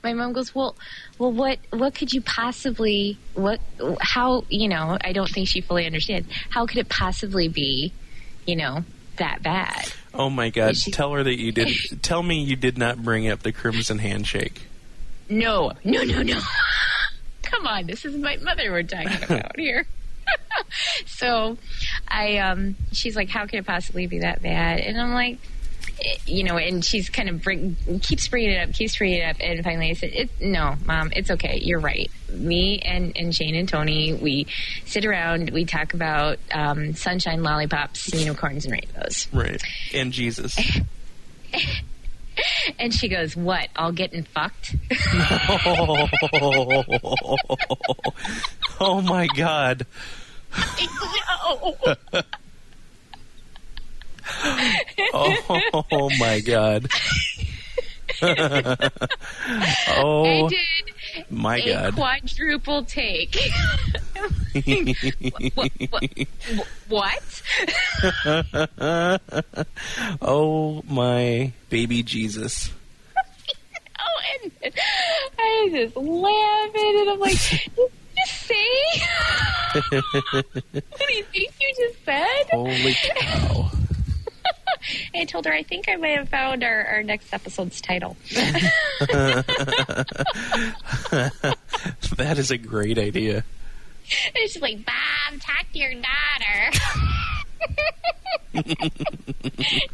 [0.04, 0.76] My mom goes, "Well,
[1.18, 3.60] well, what, what could you possibly, what,
[4.00, 4.98] how, you know?
[5.00, 6.28] I don't think she fully understands.
[6.50, 7.94] How could it possibly be,
[8.44, 8.84] you know,
[9.16, 10.76] that bad?" Oh my God!
[10.76, 12.02] She- Tell her that you did.
[12.02, 14.66] tell me you did not bring up the crimson handshake.
[15.30, 16.40] No, no, no, no.
[17.42, 19.86] Come on, this is my mother we're talking about here.
[21.06, 21.56] so,
[22.06, 25.38] I um, she's like, "How could it possibly be that bad?" And I'm like,
[26.02, 29.24] eh, you know, and she's kind of bring keeps bringing it up, keeps bringing it
[29.24, 31.58] up, and finally I said, it, "No, mom, it's okay.
[31.62, 32.10] You're right.
[32.32, 34.46] Me and and Shane and Tony, we
[34.84, 39.62] sit around, we talk about um, sunshine, lollipops, unicorns, and rainbows." Right.
[39.94, 40.58] And Jesus.
[42.78, 43.68] And she goes, "What?
[43.76, 44.74] All getting fucked?"
[48.80, 49.86] oh my God.
[50.54, 51.76] Oh
[55.90, 56.88] oh my God.
[59.88, 60.58] Oh did
[61.30, 61.94] my a God.
[61.94, 63.36] quadruple take.
[65.54, 65.70] what?
[65.90, 66.02] what,
[66.88, 67.42] what?
[70.20, 72.70] oh my baby Jesus.
[74.00, 74.52] Oh, and
[75.38, 77.97] I was just laughing, and I'm like, "Did you just
[78.28, 79.02] say?
[79.90, 83.70] what do you think you just said?" Holy cow.
[85.14, 88.16] I told her I think I might have found our, our next episode's title.
[88.30, 89.44] that
[92.36, 93.44] is a great idea.
[94.26, 96.78] And she's like, Bob, talk to your daughter.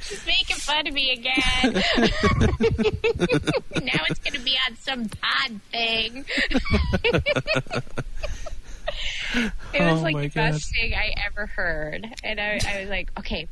[0.00, 1.34] She's making fun of me again.
[3.82, 6.24] now it's going to be on some pod thing.
[9.34, 10.52] it was Oh like the God.
[10.52, 12.06] best thing I ever heard.
[12.22, 13.48] And I, I was like, okay,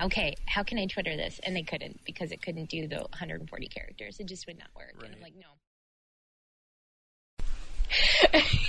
[0.00, 1.38] okay, how can I Twitter this?
[1.42, 4.18] And they couldn't because it couldn't do the 140 characters.
[4.18, 4.94] It just would not work.
[5.04, 5.46] And I'm like, no.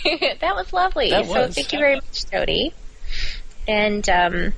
[0.42, 1.10] that was lovely.
[1.10, 2.74] That So thank you very much, Jody.
[3.68, 4.54] And um,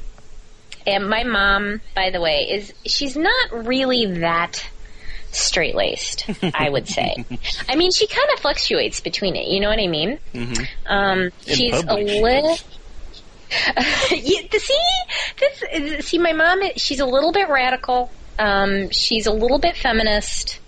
[0.85, 4.65] and my mom, by the way, is she's not really that
[5.31, 6.25] straight laced.
[6.53, 7.23] I would say.
[7.69, 9.47] I mean, she kind of fluctuates between it.
[9.47, 10.19] You know what I mean?
[10.33, 10.67] Mhm.
[10.87, 12.57] Um, she's public, a little.
[13.79, 14.47] see,
[15.39, 16.61] this see my mom.
[16.77, 18.11] She's a little bit radical.
[18.37, 20.59] Um, she's a little bit feminist.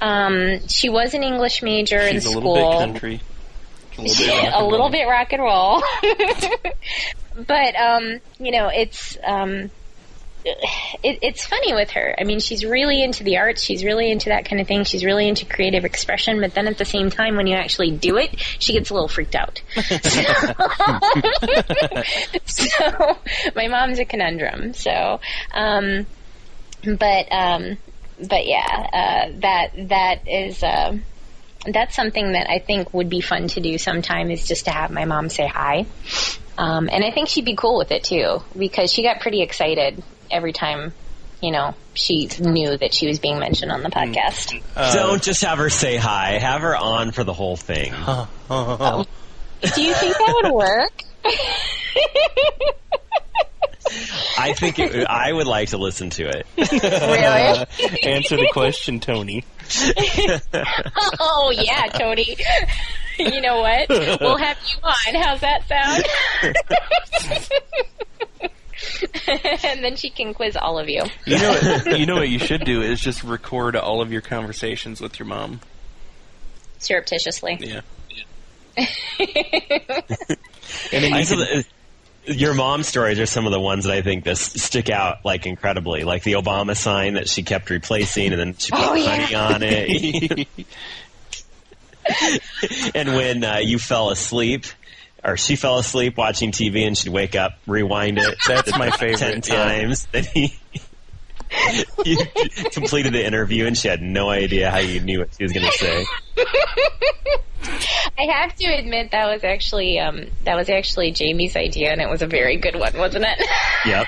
[0.00, 2.54] Um, she was an English major in She's a school.
[2.54, 3.20] little bit country.
[4.00, 4.90] A little bit, rock a and little roll.
[4.90, 5.82] bit rock and roll.
[7.46, 9.70] but um, you know, it's um,
[10.44, 12.14] it, it's funny with her.
[12.18, 13.62] I mean, she's really into the arts.
[13.62, 14.84] She's really into that kind of thing.
[14.84, 16.40] She's really into creative expression.
[16.40, 19.08] But then at the same time, when you actually do it, she gets a little
[19.08, 19.62] freaked out.
[22.46, 23.18] so
[23.54, 24.74] my mom's a conundrum.
[24.74, 25.20] So,
[25.52, 26.06] um,
[26.84, 27.76] but um,
[28.18, 30.62] but yeah, uh, that that is.
[30.62, 30.98] Uh,
[31.66, 34.90] that's something that I think would be fun to do sometime is just to have
[34.90, 35.86] my mom say hi.
[36.56, 40.02] Um, and I think she'd be cool with it too because she got pretty excited
[40.30, 40.92] every time,
[41.42, 44.62] you know, she knew that she was being mentioned on the podcast.
[44.76, 46.38] Uh, Don't just have her say hi.
[46.38, 47.92] Have her on for the whole thing.
[49.74, 51.02] Do you think that would work?
[54.38, 56.46] I think it, I would like to listen to it.
[56.56, 58.02] Really?
[58.14, 59.44] Answer the question, Tony.
[61.20, 62.36] oh yeah, Tony.
[63.18, 63.88] you know what?
[63.88, 65.14] We'll have you on.
[65.22, 66.04] How's that sound?
[69.64, 71.02] and then she can quiz all of you.
[71.26, 74.22] You know, what, you know what you should do is just record all of your
[74.22, 75.60] conversations with your mom.
[76.78, 77.58] Surreptitiously.
[77.60, 77.80] Yeah.
[80.92, 81.64] And then you can,
[82.26, 85.46] your mom stories are some of the ones that I think that stick out like
[85.46, 89.16] incredibly, like the Obama sign that she kept replacing, and then she put Oh, yeah.
[89.16, 90.48] honey on it.
[92.94, 94.64] and when uh, you fell asleep,
[95.24, 98.36] or she fell asleep watching TV, and she'd wake up, rewind it.
[98.46, 99.64] That's my ten favorite, yeah.
[99.64, 100.06] times.
[100.12, 100.54] Then he.
[102.04, 102.18] you
[102.72, 105.66] completed the interview and she had no idea how you knew what she was going
[105.66, 106.04] to say.
[108.18, 112.08] I have to admit that was actually um, that was actually Jamie's idea, and it
[112.08, 113.46] was a very good one, wasn't it?
[113.86, 114.06] Yep.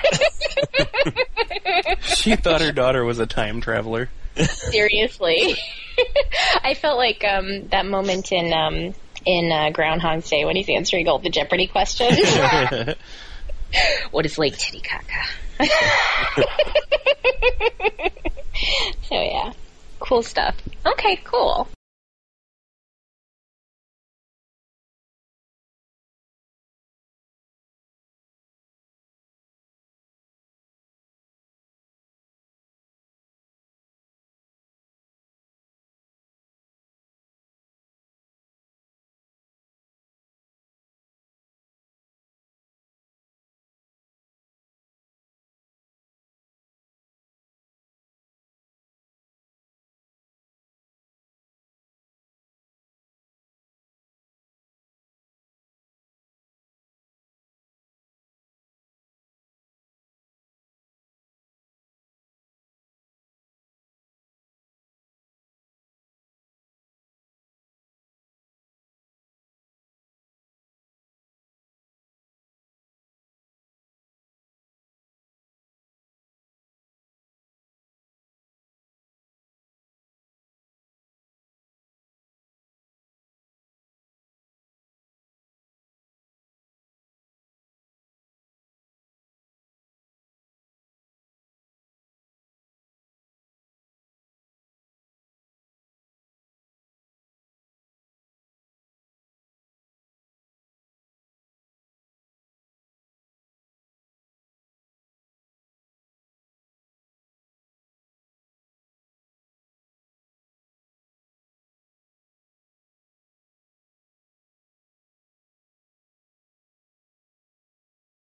[2.03, 4.09] She thought her daughter was a time traveler.
[4.35, 5.55] Seriously,
[6.63, 8.93] I felt like um, that moment in um,
[9.25, 12.17] in uh, Groundhog's Day when he's answering all the Jeopardy questions.
[14.11, 15.23] What is Lake Titicaca?
[19.03, 19.53] so yeah,
[19.99, 20.55] cool stuff.
[20.85, 21.67] Okay, cool.